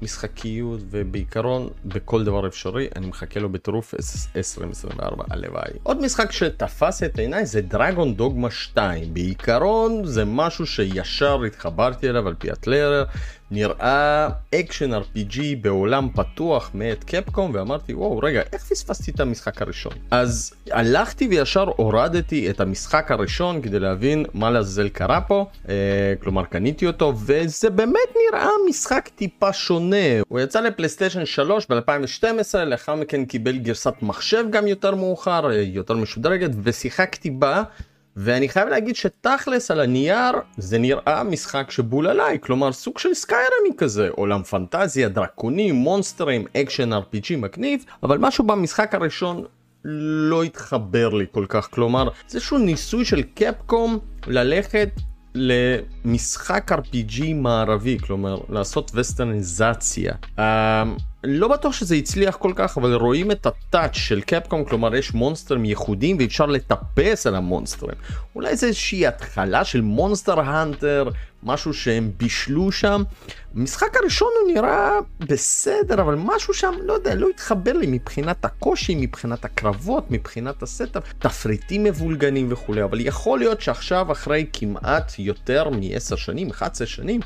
במשחקיות, 0.00 0.80
ובעיקרון 0.90 1.68
בכל 1.84 2.24
דבר 2.24 2.46
אפשרי, 2.46 2.88
אני 2.96 3.06
מחכה 3.06 3.40
לו 3.40 3.48
בטירוף 3.52 3.94
2024, 3.94 5.24
הלוואי. 5.30 5.70
עוד 5.82 6.00
משחק 6.00 6.32
שתפס 6.32 7.02
את 7.02 7.18
עיניי 7.18 7.46
זה 7.46 7.60
Dragon's 7.60 8.14
Dogma 8.14 8.50
2, 8.50 9.14
בעיקרון 9.14 10.04
זה 10.04 10.24
משהו 10.24 10.66
שישר 10.66 11.42
התחברתי 11.44 12.08
אליו 12.08 12.28
על 12.28 12.34
פי 12.38 12.50
הטריילר. 12.50 13.04
נראה 13.50 14.28
אקשן 14.54 14.94
RPG 14.94 15.38
בעולם 15.60 16.08
פתוח 16.14 16.70
מאת 16.74 17.04
Capcom 17.04 17.50
ואמרתי 17.54 17.94
וואו 17.94 18.18
רגע 18.18 18.42
איך 18.52 18.62
פספסתי 18.64 19.10
את 19.10 19.20
המשחק 19.20 19.62
הראשון? 19.62 19.92
אז 20.10 20.52
הלכתי 20.70 21.26
וישר 21.26 21.70
הורדתי 21.76 22.50
את 22.50 22.60
המשחק 22.60 23.10
הראשון 23.10 23.62
כדי 23.62 23.78
להבין 23.78 24.24
מה 24.34 24.50
לעזאזל 24.50 24.88
קרה 24.88 25.20
פה 25.20 25.46
אה, 25.68 25.74
כלומר 26.22 26.44
קניתי 26.44 26.86
אותו 26.86 27.12
וזה 27.26 27.70
באמת 27.70 28.16
נראה 28.30 28.48
משחק 28.68 29.08
טיפה 29.14 29.52
שונה. 29.52 30.20
הוא 30.28 30.40
יצא 30.40 30.60
ל 30.60 30.66
PlayStation 30.66 31.26
3 31.26 31.66
ב-2012 31.70 32.58
לאחר 32.58 32.94
מכן 32.94 33.24
קיבל 33.24 33.58
גרסת 33.58 33.94
מחשב 34.02 34.44
גם 34.50 34.66
יותר 34.66 34.94
מאוחר 34.94 35.50
אה, 35.50 35.56
יותר 35.56 35.94
משודרגת 35.94 36.50
ושיחקתי 36.62 37.30
בה 37.30 37.62
ואני 38.16 38.48
חייב 38.48 38.68
להגיד 38.68 38.96
שתכלס 38.96 39.70
על 39.70 39.80
הנייר 39.80 40.32
זה 40.56 40.78
נראה 40.78 41.22
משחק 41.24 41.70
שבול 41.70 42.06
עליי, 42.06 42.38
כלומר 42.40 42.72
סוג 42.72 42.98
של 42.98 43.14
סקיירימי 43.14 43.76
כזה, 43.78 44.08
עולם 44.10 44.42
פנטזיה, 44.42 45.08
דרקונים, 45.08 45.74
מונסטרים, 45.74 46.44
אקשן 46.56 46.92
RPG 46.92 47.36
מגניב, 47.36 47.84
אבל 48.02 48.18
משהו 48.18 48.44
במשחק 48.44 48.94
הראשון 48.94 49.44
לא 49.84 50.42
התחבר 50.42 51.08
לי 51.08 51.26
כל 51.32 51.46
כך, 51.48 51.68
כלומר 51.70 52.08
זה 52.28 52.38
איזשהו 52.38 52.58
ניסוי 52.58 53.04
של 53.04 53.22
Capcom 53.22 53.98
ללכת 54.26 54.88
למשחק 55.34 56.72
RPG 56.72 57.34
מערבי, 57.34 57.98
כלומר 57.98 58.40
לעשות 58.48 58.90
וסטרניזציה. 58.94 60.12
אה, 60.36 60.40
לא 61.24 61.48
בטוח 61.48 61.72
שזה 61.72 61.94
הצליח 61.94 62.36
כל 62.36 62.52
כך, 62.56 62.78
אבל 62.78 62.94
רואים 62.94 63.30
את 63.30 63.46
הטאץ' 63.46 63.96
של 63.96 64.20
Capcom, 64.20 64.64
כלומר 64.64 64.94
יש 64.94 65.14
מונסטרים 65.14 65.64
ייחודיים 65.64 66.16
ואפשר 66.20 66.46
לטפס 66.46 67.26
על 67.26 67.34
המונסטרים. 67.34 67.94
אולי 68.34 68.56
זה 68.56 68.66
איזושהי 68.66 69.06
התחלה 69.06 69.64
של 69.64 69.80
Monster 69.80 70.40
Hunter, 70.40 71.08
משהו 71.42 71.74
שהם 71.74 72.10
בישלו 72.16 72.72
שם. 72.72 73.02
המשחק 73.54 73.96
הראשון 73.96 74.28
הוא 74.42 74.54
נראה 74.54 74.90
בסדר, 75.20 76.00
אבל 76.00 76.14
משהו 76.14 76.54
שם, 76.54 76.72
לא 76.82 76.92
יודע, 76.92 77.14
לא 77.14 77.28
התחבר 77.28 77.72
לי 77.72 77.86
מבחינת 77.86 78.44
הקושי, 78.44 78.94
מבחינת 78.94 79.44
הקרבות, 79.44 80.10
מבחינת 80.10 80.62
ה 80.62 80.69
setup, 80.69 81.12
תפריטים 81.18 81.84
מבולגנים 81.84 82.52
וכולי, 82.52 82.84
אבל 82.84 83.06
יכול 83.06 83.38
להיות 83.38 83.60
שעכשיו 83.60 84.12
אחרי 84.12 84.46
כמעט 84.52 85.12
יותר 85.18 85.70
מ-10 85.70 86.16
שנים, 86.16 86.50
11 86.50 86.86
שנים, 86.86 87.20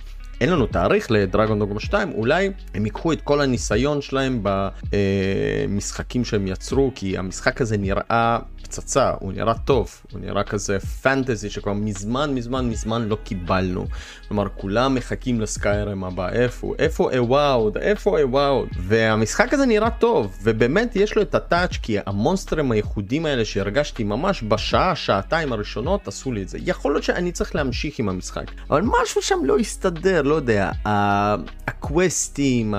אין 0.45 0.53
לנו 0.53 0.67
תאריך 0.67 1.11
לדרגון 1.11 1.59
דוגמה 1.59 1.81
2, 1.81 2.13
אולי 2.13 2.51
הם 2.75 2.85
ייקחו 2.85 3.13
את 3.13 3.21
כל 3.21 3.41
הניסיון 3.41 4.03
שלהם 4.03 4.43
במשחקים 4.43 6.25
שהם 6.25 6.47
יצרו, 6.47 6.93
כי 6.95 7.19
המשחק 7.19 7.61
הזה 7.61 7.77
נראה 7.77 8.39
פצצה, 8.75 9.13
הוא 9.21 9.33
נראה 9.33 9.55
טוב, 9.55 10.01
הוא 10.13 10.21
נראה 10.21 10.45
כזה 10.45 10.81
פנטזי 10.81 11.51
שכבר 11.51 11.73
מזמן 11.73 12.35
מזמן 12.35 12.69
מזמן 12.69 13.09
לא 13.09 13.17
קיבלנו. 13.25 13.87
כלומר, 14.29 14.49
כולם 14.57 14.95
מחכים 14.95 15.41
לסקיירם 15.41 16.05
הבא, 16.05 16.29
איפה, 16.29 16.75
איפה 16.79 17.11
אוואוד, 17.17 17.77
איפה 17.77 18.21
אוואוד, 18.21 18.69
והמשחק 18.79 19.55
הזה 19.55 19.67
נראה 19.67 19.91
טוב, 19.91 20.39
ובאמת 20.43 20.97
יש 20.97 21.17
לו 21.17 21.23
את 21.23 21.35
הטאץ' 21.35 21.77
כי 21.83 21.97
המונסטרים 22.07 22.73
הייחודים 22.73 23.27
האלה 23.27 23.45
שהרגשתי 23.45 24.05
ממש 24.05 24.43
בשעה, 24.49 24.97
שעתיים 24.97 25.53
הראשונות 25.53 26.09
עשו 26.09 26.33
לי 26.33 26.43
את 26.43 26.49
זה. 26.49 26.59
יכול 26.61 26.93
להיות 26.93 27.05
שאני 27.05 27.33
צריך 27.33 27.55
להמשיך 27.55 27.99
עם 27.99 28.09
המשחק, 28.09 28.45
אבל 28.71 28.83
משהו 29.03 29.23
שם 29.23 29.39
לא 29.45 29.59
הסתדר, 29.59 30.23
לא 30.23 30.35
יודע, 30.35 30.71
הקווסטים, 31.67 32.75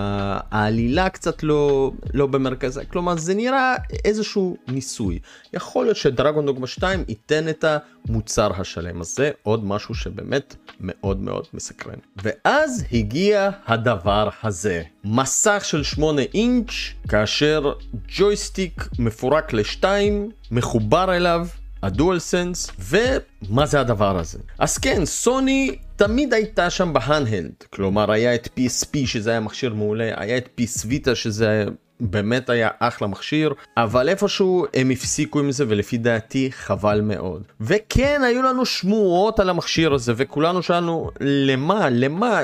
העלילה 0.51 1.09
קצת 1.09 1.43
לא, 1.43 1.91
לא 2.13 2.25
במרכזה, 2.25 2.85
כלומר 2.85 3.17
זה 3.17 3.33
נראה 3.33 3.75
איזשהו 4.05 4.57
ניסוי. 4.67 5.19
יכול 5.53 5.84
להיות 5.85 5.97
שדרגון 5.97 6.45
דוגמה 6.45 6.67
2 6.67 7.03
ייתן 7.07 7.49
את 7.49 7.65
המוצר 8.07 8.51
השלם 8.61 9.01
הזה, 9.01 9.31
עוד 9.43 9.65
משהו 9.65 9.95
שבאמת 9.95 10.55
מאוד 10.79 11.21
מאוד 11.21 11.45
מסקרן. 11.53 11.99
ואז 12.23 12.83
הגיע 12.91 13.49
הדבר 13.67 14.29
הזה, 14.43 14.83
מסך 15.03 15.63
של 15.65 15.83
8 15.83 16.21
אינץ', 16.33 16.71
כאשר 17.07 17.73
ג'ויסטיק 18.17 18.87
מפורק 18.99 19.53
לשתיים, 19.53 20.31
מחובר 20.51 21.15
אליו. 21.15 21.47
ה 21.83 22.19
DualSense, 22.19 22.71
ומה 22.79 23.65
זה 23.65 23.79
הדבר 23.79 24.19
הזה? 24.19 24.39
אז 24.59 24.77
כן, 24.77 25.05
סוני 25.05 25.75
תמיד 25.95 26.33
הייתה 26.33 26.69
שם 26.69 26.93
ב 26.93 26.99
handheld, 26.99 27.53
כלומר 27.69 28.11
היה 28.11 28.35
את 28.35 28.47
PSP 28.57 28.97
שזה 29.05 29.29
היה 29.29 29.39
מכשיר 29.39 29.73
מעולה, 29.73 30.11
היה 30.15 30.37
את 30.37 30.49
PS 30.61 30.85
Vita 30.85 31.15
שזה 31.15 31.65
באמת 31.99 32.49
היה 32.49 32.69
אחלה 32.79 33.07
מכשיר, 33.07 33.53
אבל 33.77 34.09
איפשהו 34.09 34.65
הם 34.73 34.89
הפסיקו 34.89 35.39
עם 35.39 35.51
זה 35.51 35.65
ולפי 35.67 35.97
דעתי 35.97 36.51
חבל 36.51 37.01
מאוד. 37.01 37.43
וכן, 37.61 38.21
היו 38.25 38.43
לנו 38.43 38.65
שמועות 38.65 39.39
על 39.39 39.49
המכשיר 39.49 39.93
הזה 39.93 40.13
וכולנו 40.15 40.63
שאלנו 40.63 41.09
למה, 41.21 41.89
למה, 41.89 42.39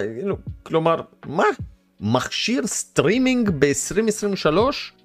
כלומר, 0.64 1.02
מה? 1.26 1.44
מכשיר 2.04 2.68
סטרימינג 2.68 3.50
ב-2023? 3.60 4.58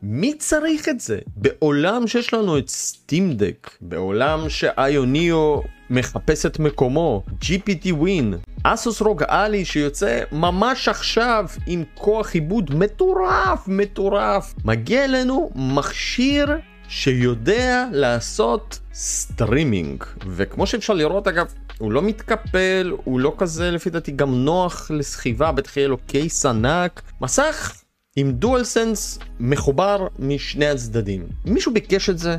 מי 0.02 0.34
צריך 0.34 0.88
את 0.88 1.00
זה? 1.00 1.18
בעולם 1.36 2.06
שיש 2.06 2.34
לנו 2.34 2.58
את 2.58 2.68
Steam 2.68 3.19
Deck, 3.19 3.70
בעולם 3.80 4.48
שאיוניו 4.48 5.60
מחפש 5.90 6.46
את 6.46 6.58
מקומו, 6.58 7.22
GPD 7.42 7.92
Win, 7.92 8.34
Asus 8.62 9.00
ROG 9.00 9.22
Ally 9.22 9.64
שיוצא 9.64 10.20
ממש 10.32 10.88
עכשיו 10.88 11.46
עם 11.66 11.84
כוח 11.94 12.34
עיבוד 12.34 12.74
מטורף 12.74 13.68
מטורף, 13.68 14.54
מגיע 14.64 15.04
אלינו 15.04 15.50
מכשיר 15.54 16.56
שיודע 16.88 17.86
לעשות 17.92 18.78
סטרימינג 18.94 20.04
וכמו 20.26 20.66
שאפשר 20.66 20.94
לראות 20.94 21.28
אגב 21.28 21.46
הוא 21.78 21.92
לא 21.92 22.02
מתקפל 22.02 22.92
הוא 23.04 23.20
לא 23.20 23.34
כזה 23.38 23.70
לפי 23.70 23.90
דעתי 23.90 24.12
גם 24.12 24.34
נוח 24.34 24.90
לסחיבה 24.90 25.52
בטח 25.52 25.76
יהיה 25.76 25.88
לו 25.88 25.98
case 25.98 26.46
ענק. 26.46 27.02
מסך 27.20 27.82
עם 28.16 28.32
דואל 28.32 28.64
סנס 28.64 29.18
מחובר 29.40 30.06
משני 30.18 30.66
הצדדים. 30.66 31.26
מישהו 31.44 31.74
ביקש 31.74 32.10
את 32.10 32.18
זה? 32.18 32.36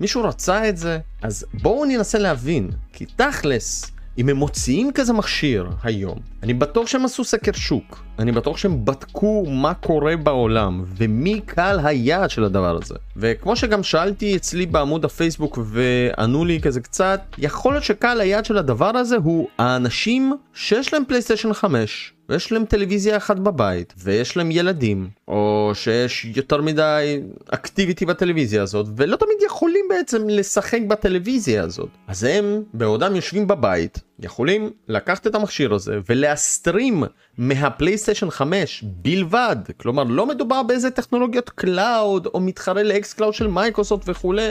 מישהו 0.00 0.24
רצה 0.24 0.68
את 0.68 0.76
זה? 0.76 0.98
אז 1.22 1.46
בואו 1.62 1.84
ננסה 1.84 2.18
להבין 2.18 2.70
כי 2.92 3.06
תכלס 3.06 3.90
אם 4.18 4.28
הם 4.28 4.36
מוציאים 4.36 4.92
כזה 4.92 5.12
מכשיר 5.12 5.66
היום, 5.82 6.18
אני 6.42 6.54
בטוח 6.54 6.86
שהם 6.86 7.04
עשו 7.04 7.24
סקר 7.24 7.52
שוק, 7.52 8.04
אני 8.18 8.32
בטוח 8.32 8.56
שהם 8.56 8.84
בדקו 8.84 9.46
מה 9.48 9.74
קורה 9.74 10.16
בעולם 10.16 10.84
ומי 10.96 11.40
קהל 11.46 11.80
היעד 11.86 12.30
של 12.30 12.44
הדבר 12.44 12.76
הזה. 12.76 12.94
וכמו 13.16 13.56
שגם 13.56 13.82
שאלתי 13.82 14.36
אצלי 14.36 14.66
בעמוד 14.66 15.04
הפייסבוק 15.04 15.58
וענו 15.64 16.44
לי 16.44 16.60
כזה 16.60 16.80
קצת, 16.80 17.20
יכול 17.38 17.72
להיות 17.72 17.84
שקהל 17.84 18.20
היעד 18.20 18.44
של 18.44 18.58
הדבר 18.58 18.96
הזה 18.96 19.16
הוא 19.16 19.48
האנשים 19.58 20.36
שיש 20.54 20.94
להם 20.94 21.02
פלייסטיישן 21.08 21.52
5 21.52 22.12
ויש 22.28 22.52
להם 22.52 22.64
טלוויזיה 22.64 23.16
אחת 23.16 23.36
בבית 23.38 23.94
ויש 23.98 24.36
להם 24.36 24.50
ילדים 24.50 25.08
או 25.28 25.70
שיש 25.74 26.24
יותר 26.36 26.62
מדי 26.62 27.20
activity 27.50 28.06
בטלוויזיה 28.06 28.62
הזאת 28.62 28.86
ולא 28.96 29.16
תמיד 29.16 29.36
יכולים 29.46 29.67
בעצם 29.88 30.28
לשחק 30.28 30.80
בטלוויזיה 30.88 31.62
הזאת. 31.62 31.88
אז 32.06 32.24
הם 32.24 32.62
בעודם 32.74 33.16
יושבים 33.16 33.46
בבית 33.46 33.98
יכולים 34.20 34.70
לקחת 34.88 35.26
את 35.26 35.34
המכשיר 35.34 35.74
הזה 35.74 35.98
ולהסטרים 36.08 37.04
מה 37.38 37.52
PlayStation 37.52 38.30
5 38.30 38.84
בלבד. 38.86 39.56
כלומר 39.76 40.04
לא 40.04 40.26
מדובר 40.26 40.62
באיזה 40.62 40.90
טכנולוגיות 40.90 41.50
cloud 41.50 42.26
או 42.26 42.40
מתחרה 42.40 42.82
ל 42.82 43.12
xCloud 43.12 43.34
של 43.34 43.46
מייקרוסופט 43.46 44.08
וכולי. 44.08 44.48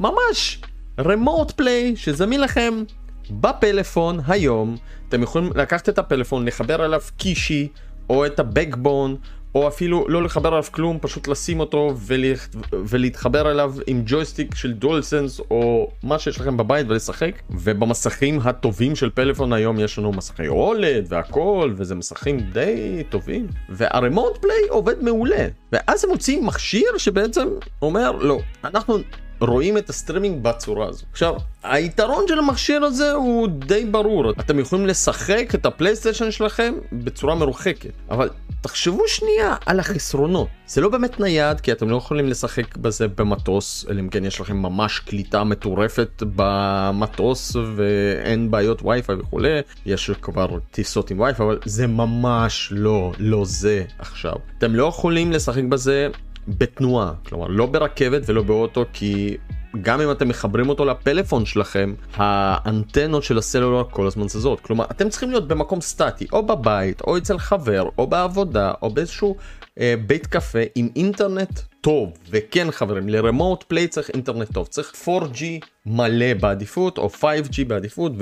ממש 0.00 0.60
Remote 1.00 1.50
Play 1.50 1.96
שזמין 1.96 2.40
לכם 2.40 2.84
בפלאפון 3.30 4.20
היום. 4.28 4.76
אתם 5.08 5.22
יכולים 5.22 5.50
לקחת 5.54 5.88
את 5.88 5.98
הפלאפון 5.98 6.46
לחבר 6.46 6.84
אליו 6.84 7.00
Kishi 7.16 7.68
או 8.10 8.26
את 8.26 8.40
ה 8.40 8.48
Backbone 8.48 9.16
או 9.54 9.68
אפילו 9.68 10.08
לא 10.08 10.22
לחבר 10.22 10.48
עליו 10.48 10.64
כלום 10.70 10.98
פשוט 11.00 11.28
לשים 11.28 11.60
אותו 11.60 11.94
ולה... 12.06 12.32
ולהתחבר 12.72 13.50
אליו 13.50 13.74
עם 13.86 14.02
ג'ויסטיק 14.06 14.54
של 14.54 14.72
DualSense 14.72 15.40
או 15.40 15.90
מה 16.02 16.18
שיש 16.18 16.40
לכם 16.40 16.56
בבית 16.56 16.86
ולשחק. 16.88 17.32
ובמסכים 17.50 18.40
הטובים 18.44 18.96
של 18.96 19.10
פלאפון 19.10 19.52
היום 19.52 19.80
יש 19.80 19.98
לנו 19.98 20.12
מסכי 20.12 20.48
OLED 20.48 21.06
והכל 21.08 21.72
וזה 21.76 21.94
מסכים 21.94 22.40
די 22.40 23.02
טובים. 23.10 23.46
וה 23.68 23.85
Remote 23.85 24.36
Play 24.36 24.68
עובד 24.68 25.02
מעולה. 25.02 25.46
ואז 25.72 26.04
הם 26.04 26.10
מוציאים 26.10 26.46
מכשיר 26.46 26.98
שבעצם 26.98 27.48
אומר 27.82 28.12
לא 28.12 28.38
אנחנו 28.64 28.98
רואים 29.40 29.78
את 29.78 29.90
הסטרימינג 29.90 30.42
בצורה 30.42 30.88
הזו. 30.88 31.04
עכשיו, 31.12 31.34
היתרון 31.62 32.24
של 32.28 32.38
המכשיר 32.38 32.84
הזה 32.84 33.12
הוא 33.12 33.48
די 33.48 33.84
ברור, 33.84 34.30
אתם 34.30 34.58
יכולים 34.58 34.86
לשחק 34.86 35.54
את 35.54 35.66
ה 35.66 35.71
PlayStation 35.71 36.30
שלכם 36.30 36.74
בצורה 36.92 37.34
מרוחקת, 37.34 37.90
אבל 38.10 38.28
תחשבו 38.60 39.02
שנייה 39.06 39.54
על 39.66 39.80
החסרונות. 39.80 40.48
זה 40.66 40.80
לא 40.80 40.88
באמת 40.88 41.20
נייד, 41.20 41.60
כי 41.60 41.72
אתם 41.72 41.90
לא 41.90 41.96
יכולים 41.96 42.28
לשחק 42.28 42.76
בזה 42.76 43.08
במטוס, 43.08 43.86
אלא 43.90 44.00
אם 44.00 44.08
כן 44.08 44.24
יש 44.24 44.40
לכם 44.40 44.56
ממש 44.56 44.98
קליטה 44.98 45.44
מטורפת 45.44 46.22
במטוס 46.36 47.56
ואין 47.76 48.50
בעיות 48.50 48.82
וי-פיי 48.82 49.16
וכולי, 49.16 49.60
יש 49.86 50.10
כבר 50.22 50.58
טיסות 50.70 51.10
עם 51.10 51.20
וי-פיי, 51.20 51.46
אבל 51.46 51.58
זה 51.64 51.86
ממש 51.86 52.68
לא, 52.72 53.12
לא 53.18 53.44
זה 53.44 53.84
עכשיו. 53.98 54.34
אתם 54.58 54.74
לא 54.74 54.86
יכולים 54.86 55.32
לשחק 55.32 55.62
בזה 55.62 56.08
בתנועה, 56.48 57.12
כלומר 57.28 57.46
לא 57.46 57.66
ברכבת 57.66 58.22
ולא 58.26 58.42
באוטו 58.42 58.84
כי 58.92 59.36
גם 59.82 60.00
אם 60.00 60.10
אתם 60.10 60.28
מחברים 60.28 60.68
אותו 60.68 60.84
לפלאפון 60.84 61.46
שלכם, 61.46 61.94
האנטנות 62.14 63.22
של 63.22 63.38
הסלולר 63.38 63.84
כל 63.90 64.06
הזמן 64.06 64.28
זזות. 64.28 64.60
כלומר, 64.60 64.84
אתם 64.90 65.08
צריכים 65.08 65.30
להיות 65.30 65.48
במקום 65.48 65.80
סטטי, 65.80 66.26
או 66.32 66.46
בבית, 66.46 67.00
או 67.00 67.16
אצל 67.16 67.38
חבר, 67.38 67.88
או 67.98 68.06
בעבודה, 68.06 68.72
או 68.82 68.90
באיזשהו 68.90 69.36
אה, 69.80 69.94
בית 70.06 70.26
קפה 70.26 70.58
עם 70.74 70.88
אינטרנט 70.96 71.60
טוב. 71.80 72.12
וכן 72.30 72.70
חברים, 72.70 73.08
ל 73.08 73.16
remote 73.16 73.62
play 73.62 73.88
צריך 73.88 74.10
אינטרנט 74.10 74.52
טוב. 74.52 74.66
צריך 74.66 74.92
4G 75.06 75.42
מלא 75.86 76.34
בעדיפות, 76.40 76.98
או 76.98 77.08
5G 77.08 77.64
בעדיפות, 77.66 78.12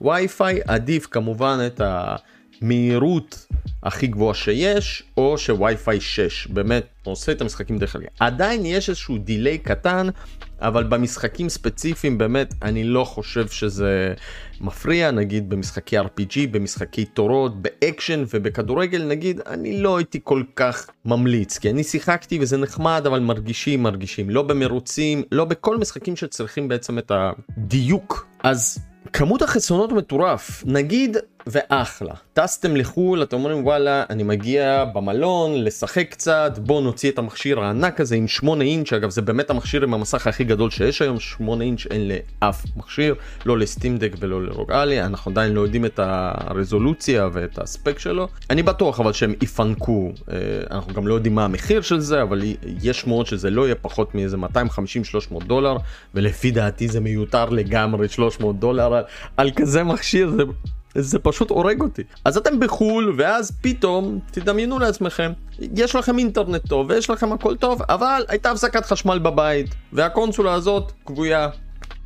וווי-פיי 0.00 0.60
עדיף 0.66 1.06
כמובן 1.06 1.58
את 1.66 1.80
ה... 1.80 2.16
מהירות 2.64 3.46
הכי 3.82 4.06
גבוהה 4.06 4.34
שיש, 4.34 5.02
או 5.16 5.38
שווי-פיי 5.38 6.00
6, 6.00 6.46
באמת 6.46 6.86
עושה 7.02 7.32
את 7.32 7.40
המשחקים 7.40 7.78
דרך 7.78 7.96
אגב. 7.96 8.06
עדיין 8.20 8.66
יש 8.66 8.88
איזשהו 8.88 9.18
delay 9.18 9.58
קטן, 9.58 10.08
אבל 10.60 10.84
במשחקים 10.84 11.48
ספציפיים 11.48 12.18
באמת 12.18 12.54
אני 12.62 12.84
לא 12.84 13.04
חושב 13.04 13.48
שזה 13.48 14.14
מפריע, 14.60 15.10
נגיד 15.10 15.50
במשחקי 15.50 15.98
RPG, 15.98 16.36
במשחקי 16.50 17.04
תורות, 17.04 17.62
באקשן 17.62 18.24
ובכדורגל 18.34 19.04
נגיד, 19.04 19.40
אני 19.46 19.82
לא 19.82 19.96
הייתי 19.96 20.20
כל 20.24 20.42
כך 20.56 20.90
ממליץ, 21.04 21.58
כי 21.58 21.70
אני 21.70 21.84
שיחקתי 21.84 22.38
וזה 22.40 22.56
נחמד, 22.56 23.02
אבל 23.06 23.20
מרגישים 23.20 23.82
מרגישים, 23.82 24.30
לא 24.30 24.42
במרוצים, 24.42 25.22
לא 25.32 25.44
בכל 25.44 25.76
משחקים 25.76 26.16
שצריכים 26.16 26.68
בעצם 26.68 26.98
את 26.98 27.12
הדיוק. 27.14 28.26
אז 28.42 28.78
כמות 29.12 29.42
החסרונות 29.42 29.92
מטורף, 29.92 30.62
נגיד 30.66 31.16
ואחלה. 31.46 32.14
טסתם 32.32 32.76
לחו"ל, 32.76 33.22
אתם 33.22 33.36
אומרים 33.36 33.64
וואלה, 33.64 34.04
אני 34.10 34.22
מגיע 34.22 34.84
במלון, 34.84 35.64
לשחק 35.64 36.06
קצת, 36.10 36.58
בואו 36.58 36.80
נוציא 36.80 37.10
את 37.10 37.18
המכשיר 37.18 37.60
הענק 37.60 38.00
הזה 38.00 38.16
עם 38.16 38.28
8 38.28 38.64
אינץ', 38.64 38.92
אגב 38.92 39.10
זה 39.10 39.22
באמת 39.22 39.50
המכשיר 39.50 39.82
עם 39.82 39.94
המסך 39.94 40.26
הכי 40.26 40.44
גדול 40.44 40.70
שיש 40.70 41.02
היום, 41.02 41.20
8 41.20 41.64
אינץ' 41.64 41.86
אין 41.90 42.10
לאף 42.42 42.64
מכשיר, 42.76 43.14
לא 43.46 43.58
לסטימדק 43.58 44.12
ולא 44.18 44.44
לרוגאלי, 44.44 45.02
אנחנו 45.02 45.30
עדיין 45.30 45.52
לא 45.52 45.60
יודעים 45.60 45.84
את 45.84 46.00
הרזולוציה 46.02 47.28
ואת 47.32 47.58
הספק 47.58 47.98
שלו. 47.98 48.28
אני 48.50 48.62
בטוח 48.62 49.00
אבל 49.00 49.12
שהם 49.12 49.34
יפנקו, 49.42 50.12
אה, 50.32 50.36
אנחנו 50.70 50.94
גם 50.94 51.06
לא 51.06 51.14
יודעים 51.14 51.34
מה 51.34 51.44
המחיר 51.44 51.80
של 51.80 52.00
זה, 52.00 52.22
אבל 52.22 52.42
יש 52.82 53.00
שמועות 53.00 53.26
שזה 53.26 53.50
לא 53.50 53.64
יהיה 53.64 53.74
פחות 53.74 54.14
מאיזה 54.14 54.36
250-300 54.36 55.44
דולר, 55.46 55.76
ולפי 56.14 56.50
דעתי 56.50 56.88
זה 56.88 57.00
מיותר 57.00 57.48
לגמרי 57.48 58.08
300 58.08 58.58
דולר 58.58 58.94
על, 58.94 59.04
על 59.36 59.50
כזה 59.56 59.84
מכשיר, 59.84 60.30
זה... 60.30 60.42
זה 60.94 61.18
פשוט 61.18 61.50
הורג 61.50 61.80
אותי. 61.80 62.02
אז 62.24 62.36
אתם 62.36 62.60
בחו"ל, 62.60 63.14
ואז 63.18 63.52
פתאום, 63.60 64.18
תדמיינו 64.30 64.78
לעצמכם, 64.78 65.32
יש 65.58 65.96
לכם 65.96 66.18
אינטרנט 66.18 66.68
טוב, 66.68 66.90
ויש 66.90 67.10
לכם 67.10 67.32
הכל 67.32 67.56
טוב, 67.56 67.82
אבל 67.88 68.24
הייתה 68.28 68.50
הפסקת 68.50 68.86
חשמל 68.86 69.18
בבית, 69.18 69.74
והקונסולה 69.92 70.54
הזאת 70.54 70.92
כבויה. 71.06 71.48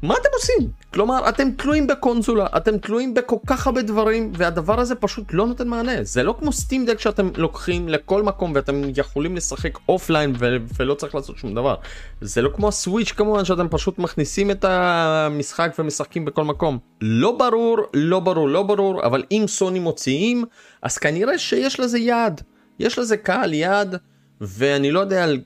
מה 0.02 0.14
אתם 0.14 0.28
עושים? 0.34 0.70
כלומר, 0.94 1.28
אתם 1.28 1.50
תלויים 1.50 1.86
בקונסולה, 1.86 2.46
אתם 2.56 2.78
תלויים 2.78 3.14
בכל 3.14 3.36
כך 3.46 3.66
הרבה 3.66 3.82
דברים, 3.82 4.32
והדבר 4.36 4.80
הזה 4.80 4.94
פשוט 4.94 5.24
לא 5.32 5.46
נותן 5.46 5.68
מענה. 5.68 5.92
זה 6.04 6.22
לא 6.22 6.34
כמו 6.38 6.52
Steam 6.52 6.86
Deck 6.86 7.00
שאתם 7.00 7.30
לוקחים 7.36 7.88
לכל 7.88 8.22
מקום 8.22 8.52
ואתם 8.54 8.82
יכולים 8.96 9.36
לשחק 9.36 9.78
offline 9.88 10.32
ו- 10.38 10.56
ולא 10.78 10.94
צריך 10.94 11.14
לעשות 11.14 11.38
שום 11.38 11.54
דבר. 11.54 11.74
זה 12.20 12.42
לא 12.42 12.50
כמו 12.56 12.68
ה 12.68 12.74
Switch 12.74 13.12
כמובן 13.12 13.44
שאתם 13.44 13.68
פשוט 13.68 13.98
מכניסים 13.98 14.50
את 14.50 14.64
המשחק 14.64 15.74
ומשחקים 15.78 16.24
בכל 16.24 16.44
מקום. 16.44 16.78
לא 17.00 17.36
ברור, 17.38 17.78
לא 17.94 18.20
ברור, 18.20 18.48
לא 18.48 18.62
ברור, 18.62 19.06
אבל 19.06 19.24
אם 19.30 19.44
סוני 19.48 19.78
מוציאים, 19.78 20.44
אז 20.82 20.98
כנראה 20.98 21.38
שיש 21.38 21.80
לזה 21.80 21.98
יעד. 21.98 22.42
יש 22.78 22.98
לזה 22.98 23.16
קהל 23.16 23.54
יעד. 23.54 23.96
ואני 24.40 24.90
לא 24.90 25.00
יודע 25.00 25.24
על, 25.24 25.40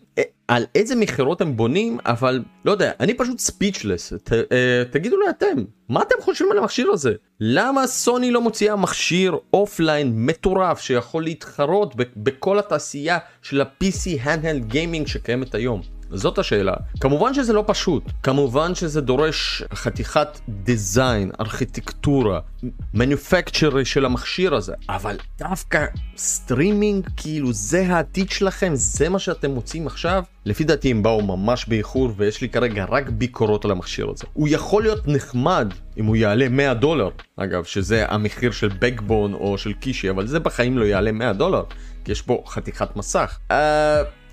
על 0.49 0.67
איזה 0.75 0.97
מכירות 0.97 1.41
הם 1.41 1.57
בונים 1.57 1.99
אבל 2.07 2.43
לא 2.65 2.71
יודע 2.73 2.93
אני 3.01 3.15
פשוט 3.15 3.39
speechless 3.39 4.13
uh, 4.13 4.29
תגידו 4.91 5.17
לי 5.21 5.31
אתם 5.31 5.65
מה 5.89 6.03
אתם 6.03 6.15
חושבים 6.21 6.53
על 6.53 6.59
המכשיר 6.59 6.91
הזה 6.91 7.13
למה 7.41 7.87
סוני 7.87 8.31
לא 8.31 8.41
מוציאה 8.41 8.77
מכשיר 8.77 9.37
offline 9.53 10.13
מטורף 10.27 10.81
שיכול 10.81 11.23
להתחרות 11.23 11.95
בכל 12.17 12.59
התעשייה 12.59 13.19
של 13.43 13.61
ה-PC 13.61 14.25
handheld 14.25 14.73
gaming 14.73 15.07
שקיימת 15.07 15.55
היום. 15.55 15.83
זאת 16.15 16.39
השאלה. 16.39 16.75
כמובן 17.01 17.35
שזה 17.35 17.53
לא 17.53 17.65
פשוט, 17.67 18.05
כמובן 18.23 18.75
שזה 18.75 19.01
דורש 19.01 19.63
חתיכת 19.75 20.41
design, 20.49 21.31
ארכיטקטורה, 21.41 22.41
manufacture 22.95 23.85
של 23.85 24.05
המכשיר 24.05 24.55
הזה, 24.55 24.75
אבל 24.89 25.17
דווקא 25.39 25.87
סטרימינג, 26.17 27.09
כאילו 27.17 27.53
זה 27.53 27.87
העתיד 27.87 28.31
שלכם, 28.31 28.71
זה 28.75 29.09
מה 29.09 29.19
שאתם 29.19 29.51
מוציאים 29.51 29.87
עכשיו? 29.87 30.23
לפי 30.45 30.65
דעתי 30.65 30.91
הם 30.91 31.03
באו 31.03 31.23
ממש 31.23 31.67
באיחור 31.69 32.13
ויש 32.17 32.41
לי 32.41 32.49
כרגע 32.49 32.85
רק 32.89 33.09
ביקורות 33.09 33.65
על 33.65 33.71
המכשיר 33.71 34.11
הזה. 34.11 34.25
הוא 34.33 34.49
יכול 34.51 34.83
להיות 34.83 35.09
נחמד 35.09 35.75
אם 35.99 36.05
הוא 36.05 36.17
יעלה 36.17 36.49
100 36.49 36.75
דולר, 36.75 37.09
אגב, 37.37 37.65
שזה 37.65 38.05
המחיר 38.09 38.51
של 38.51 38.71
Backbone 38.79 39.35
או 39.35 39.59
של 39.59 39.73
Kishi, 39.73 40.11
אבל 40.11 40.27
זה 40.27 40.41
בחיים 40.41 40.79
לא 40.79 40.85
יעלה 40.85 41.13
100 41.13 41.33
דולר. 41.33 41.63
כי 42.05 42.13
יש 42.13 42.27
בו 42.27 42.45
חתיכת 42.47 42.97
מסך. 42.97 43.39
Uh, 43.51 43.55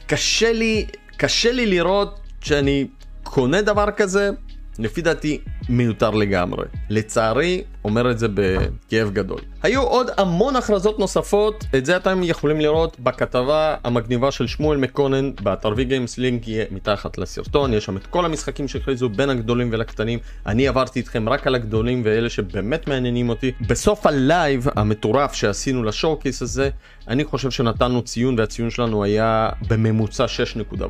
קשה 0.08 0.54
לי, 0.54 0.86
קשה 1.20 1.52
לי 1.52 1.66
לראות 1.66 2.20
שאני 2.42 2.88
קונה 3.24 3.62
דבר 3.62 3.92
כזה, 3.92 4.30
לפי 4.80 5.02
דעתי 5.02 5.42
מיותר 5.70 6.10
לגמרי. 6.10 6.66
לצערי, 6.90 7.64
אומר 7.86 8.12
את 8.12 8.20
זה 8.20 8.28
בכאב 8.34 9.10
גדול. 9.14 9.40
היו 9.64 9.82
עוד 9.82 10.08
המון 10.18 10.56
הכרזות 10.56 11.00
נוספות, 11.00 11.66
את 11.78 11.86
זה 11.86 11.98
אתם 11.98 12.24
יכולים 12.24 12.62
לראות 12.62 13.00
בכתבה 13.00 13.76
המגניבה 13.84 14.32
של 14.32 14.48
שמואל 14.48 14.78
מקונן 14.78 15.32
באתר 15.44 15.74
VGames, 15.76 16.18
לינק 16.18 16.48
יהיה 16.48 16.66
מתחת 16.72 17.18
לסרטון, 17.18 17.74
יש 17.74 17.86
שם 17.86 17.98
את 17.98 18.08
כל 18.08 18.26
המשחקים 18.26 18.68
שהכריזו 18.68 19.10
בין 19.10 19.30
הגדולים 19.30 19.70
ולקטנים. 19.72 20.20
אני 20.46 20.68
עברתי 20.68 21.00
איתכם 21.00 21.30
רק 21.30 21.48
על 21.48 21.56
הגדולים 21.56 22.02
ואלה 22.06 22.30
שבאמת 22.30 22.88
מעניינים 22.88 23.30
אותי. 23.30 23.52
בסוף 23.68 24.06
הלייב 24.06 24.68
המטורף 24.76 25.34
שעשינו 25.34 25.84
ל 25.84 25.90
showcase 25.90 26.42
הזה, 26.42 26.70
אני 27.08 27.24
חושב 27.24 27.52
שנתנו 27.52 28.02
ציון 28.02 28.40
והציון 28.40 28.70
שלנו 28.70 29.04
היה 29.04 29.50
בממוצע 29.68 30.26
6.5. 30.26 30.86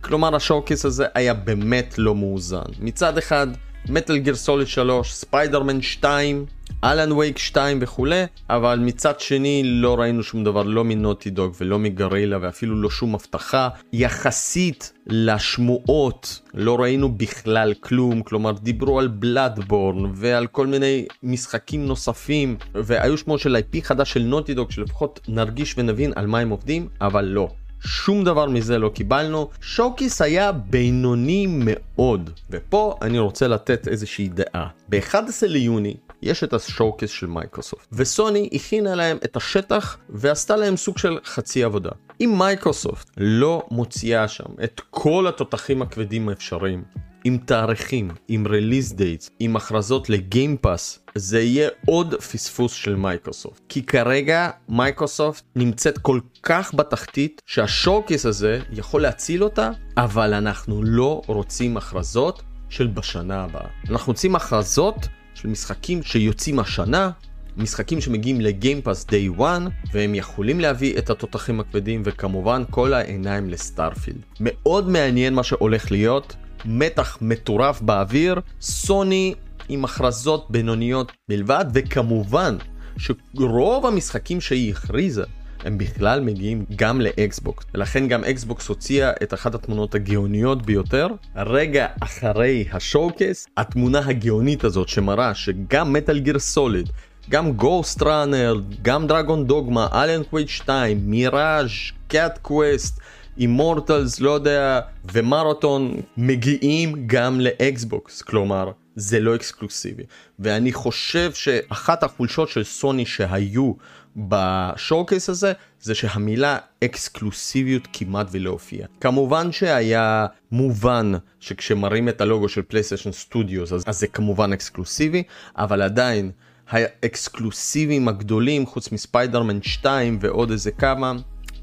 כלומר 0.00 0.36
ה 0.36 0.41
showcase 0.41 0.84
הזה 0.84 1.06
היה 1.14 1.34
באמת 1.34 1.94
לא 1.98 2.14
מאוזן. 2.14 2.62
מצד 2.80 3.18
אחד, 3.18 3.46
Metal 3.88 4.18
Gear 4.18 4.34
Solid 4.34 4.66
3, 4.66 5.12
ספיידרמן 5.12 5.82
2, 5.82 6.46
Alan 6.84 7.12
Wake 7.12 7.38
2 7.38 7.78
וכולי, 7.80 8.24
אבל 8.50 8.78
מצד 8.78 9.20
שני 9.20 9.62
לא 9.64 10.00
ראינו 10.00 10.22
שום 10.22 10.44
דבר 10.44 10.62
לא 10.62 10.84
מ 10.84 10.90
Naughty 10.90 11.30
Dog 11.30 11.54
ולא 11.60 11.78
מגרילה 11.78 12.38
ואפילו 12.40 12.82
לא 12.82 12.90
שום 12.90 13.14
הבטחה. 13.14 13.68
יחסית 13.92 14.92
לשמועות 15.06 16.40
לא 16.54 16.80
ראינו 16.80 17.12
בכלל 17.12 17.74
כלום, 17.80 18.22
כלומר 18.22 18.52
דיברו 18.52 18.98
על 18.98 19.08
Bloodborne 19.08 20.10
ועל 20.14 20.46
כל 20.46 20.66
מיני 20.66 21.06
משחקים 21.22 21.86
נוספים 21.86 22.56
והיו 22.74 23.18
שמועות 23.18 23.40
של 23.40 23.56
IP 23.56 23.82
חדש 23.82 24.12
של 24.12 24.22
Naughty 24.22 24.54
Dog 24.54 24.70
שלפחות 24.70 25.20
נרגיש 25.28 25.74
ונבין 25.78 26.12
על 26.16 26.26
מה 26.26 26.38
הם 26.38 26.50
עובדים, 26.50 26.88
אבל 27.00 27.24
לא. 27.24 27.48
שום 27.84 28.24
דבר 28.24 28.46
מזה 28.46 28.78
לא 28.78 28.88
קיבלנו, 28.88 29.48
showcase 29.60 30.22
היה 30.22 30.52
בינוני 30.52 31.46
מאוד, 31.48 32.30
ופה 32.50 32.96
אני 33.02 33.18
רוצה 33.18 33.48
לתת 33.48 33.88
איזושהי 33.88 34.28
דעה. 34.28 34.68
ב-11 34.88 35.16
ליוני 35.46 35.96
יש 36.22 36.44
את 36.44 36.52
ה 36.52 36.58
showcase 36.58 37.10
של 37.10 37.26
מייקרוסופט, 37.26 37.86
וסוני 37.92 38.48
הכינה 38.52 38.94
להם 38.94 39.18
את 39.24 39.36
השטח 39.36 39.98
ועשתה 40.08 40.56
להם 40.56 40.76
סוג 40.76 40.98
של 40.98 41.18
חצי 41.24 41.64
עבודה. 41.64 41.90
אם 42.20 42.34
מייקרוסופט 42.38 43.10
לא 43.16 43.62
מוציאה 43.70 44.28
שם 44.28 44.44
את 44.64 44.80
כל 44.90 45.26
התותחים 45.28 45.82
הכבדים 45.82 46.28
האפשריים, 46.28 46.82
עם 47.24 47.36
תאריכים, 47.36 48.10
עם 48.28 48.46
release 48.46 48.92
dates, 48.92 49.30
עם 49.38 49.56
הכרזות 49.56 50.10
ל 50.10 50.19
Game 50.19 50.54
Pass, 50.54 50.98
זה 51.14 51.40
יהיה 51.40 51.68
עוד 51.86 52.14
פספוס 52.14 52.72
של 52.72 52.96
מייקרוסופט. 52.96 53.62
כי 53.68 53.82
כרגע 53.82 54.50
מייקרוסופט 54.68 55.44
נמצאת 55.56 55.98
כל 55.98 56.20
כך 56.42 56.74
בתחתית 56.74 57.42
שה 57.46 57.68
showcase 57.68 58.26
הזה 58.26 58.60
יכול 58.72 59.02
להציל 59.02 59.44
אותה, 59.44 59.70
אבל 59.96 60.34
אנחנו 60.34 60.82
לא 60.82 61.22
רוצים 61.26 61.76
הכרזות 61.76 62.42
של 62.68 62.86
בשנה 62.86 63.44
הבאה. 63.44 63.68
אנחנו 63.90 64.12
רוצים 64.12 64.36
הכרזות 64.36 65.08
של 65.34 65.48
משחקים 65.48 66.02
שיוצאים 66.02 66.58
השנה, 66.58 67.10
משחקים 67.56 68.00
שמגיעים 68.00 68.40
לגיימפאס 68.40 69.06
day 69.06 69.38
one 69.40 69.70
והם 69.92 70.14
יכולים 70.14 70.60
להביא 70.60 70.98
את 70.98 71.10
התותחים 71.10 71.60
הכבדים 71.60 72.02
וכמובן 72.04 72.62
כל 72.70 72.94
העיניים 72.94 73.50
לסטארפילד. 73.50 74.20
מאוד 74.40 74.88
מעניין 74.88 75.34
מה 75.34 75.42
שהולך 75.42 75.90
להיות 75.90 76.36
מתח 76.64 77.18
מטורף 77.20 77.80
באוויר, 77.80 78.40
סוני 78.60 79.34
עם 79.68 79.84
הכרזות 79.84 80.46
בינוניות 80.50 81.12
בלבד, 81.28 81.64
וכמובן 81.74 82.56
שרוב 82.98 83.86
המשחקים 83.86 84.40
שהיא 84.40 84.70
הכריזה 84.72 85.24
הם 85.64 85.78
בכלל 85.78 86.20
מגיעים 86.20 86.64
גם 86.76 87.00
לאקסבוקס, 87.00 87.64
ולכן 87.74 88.08
גם 88.08 88.24
אקסבוקס 88.24 88.68
הוציאה 88.68 89.10
את 89.22 89.34
אחת 89.34 89.54
התמונות 89.54 89.94
הגאוניות 89.94 90.66
ביותר. 90.66 91.08
רגע 91.36 91.86
אחרי 92.00 92.64
ה 92.72 92.79
showcase, 92.79 93.46
התמונה 93.56 94.00
הגאונית 94.06 94.64
הזאת 94.64 94.88
שמראה 94.88 95.34
שגם 95.34 95.92
Metal 95.92 96.18
Gear 96.18 96.38
Solid, 96.38 96.88
גם 97.30 97.52
Ghostrunner, 97.52 98.60
גם 98.82 99.06
Dragon's 99.06 99.46
Dogma, 99.46 99.88
Alan 99.92 100.22
Wake 100.22 100.48
2, 100.48 101.10
Mirage, 101.10 101.68
Cat 102.08 102.38
Quest, 102.42 103.00
Immortals, 103.38 104.20
לא 104.20 104.30
יודע, 104.30 104.80
ו 105.12 105.21
Marathon 105.21 105.94
מגיעים 106.16 107.06
גם 107.06 107.40
לאקסבוקס, 107.40 108.22
כלומר 108.22 108.70
זה 108.96 109.20
לא 109.20 109.34
אקסקלוסיבי. 109.34 110.02
ואני 110.38 110.72
חושב 110.72 111.32
שאחת 111.32 112.02
החולשות 112.02 112.48
של 112.48 112.64
סוני 112.64 113.06
שהיו 113.06 113.72
ב 114.16 114.28
showcase 114.28 115.28
הזה, 115.28 115.52
זה 115.80 115.94
שהמילה 115.94 116.58
אקסקלוסיביות 116.84 117.88
כמעט 117.92 118.26
ולא 118.30 118.50
הופיעה. 118.50 118.88
כמובן 119.00 119.52
שהיה 119.52 120.26
מובן 120.52 121.12
שכשמראים 121.40 122.08
את 122.08 122.20
הלוגו 122.20 122.48
של 122.48 122.62
PlayStation 122.62 123.12
Studios 123.12 123.72
אז, 123.72 123.84
אז 123.86 123.98
זה 123.98 124.06
כמובן 124.06 124.52
אקסקלוסיבי, 124.52 125.22
אבל 125.56 125.82
עדיין 125.82 126.30
האקסקלוסיביים 126.68 128.08
הגדולים 128.08 128.66
חוץ 128.66 128.92
מספיידרמן 128.92 129.62
2 129.62 130.18
ועוד 130.20 130.50
איזה 130.50 130.70
כמה, 130.70 131.12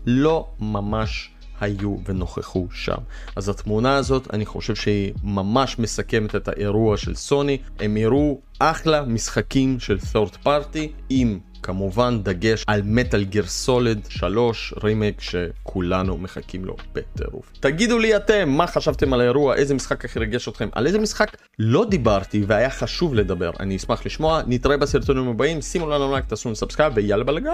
לא 0.05 0.47
ממש 0.59 1.31
היו 1.59 1.95
ונוכחו 2.05 2.67
שם. 2.71 2.97
אז 3.35 3.49
התמונה 3.49 3.95
הזאת, 3.95 4.33
אני 4.33 4.45
חושב 4.45 4.75
שהיא 4.75 5.13
ממש 5.23 5.79
מסכמת 5.79 6.35
את 6.35 6.47
האירוע 6.47 6.97
של 6.97 7.15
סוני. 7.15 7.57
הם 7.79 7.97
הראו 7.97 8.39
אחלה 8.59 9.01
משחקים 9.01 9.79
של 9.79 9.97
third 10.13 10.45
party 10.45 10.87
עם 11.09 11.39
כמובן 11.63 12.19
דגש 12.23 12.63
על 12.67 12.81
Metal 12.85 13.23
Gear 13.23 13.45
Solid 13.45 14.07
3 14.09 14.73
רימייק 14.83 15.21
שכולנו 15.21 16.17
מחכים 16.17 16.65
לו 16.65 16.75
בטירוף. 16.93 17.51
תגידו 17.59 17.99
לי 17.99 18.15
אתם 18.15 18.49
מה 18.49 18.67
חשבתם 18.67 19.13
על 19.13 19.21
האירוע, 19.21 19.55
איזה 19.55 19.73
משחק 19.73 20.05
הכי 20.05 20.19
ריגש 20.19 20.47
אתכם, 20.47 20.69
על 20.71 20.87
איזה 20.87 20.99
משחק 20.99 21.37
לא 21.59 21.85
דיברתי 21.89 22.43
והיה 22.47 22.69
חשוב 22.69 23.15
לדבר, 23.15 23.51
אני 23.59 23.75
אשמח 23.75 24.05
לשמוע, 24.05 24.41
נתראה 24.47 24.77
בסרטונים 24.77 25.27
הבאים, 25.27 25.61
שימו 25.61 25.89
לנו 25.89 26.11
לייק, 26.11 26.25
תעשו 26.25 26.49
לנו 26.49 26.55
subscribe 26.55 26.93
ויאללה 26.95 27.23
בלגן! 27.23 27.51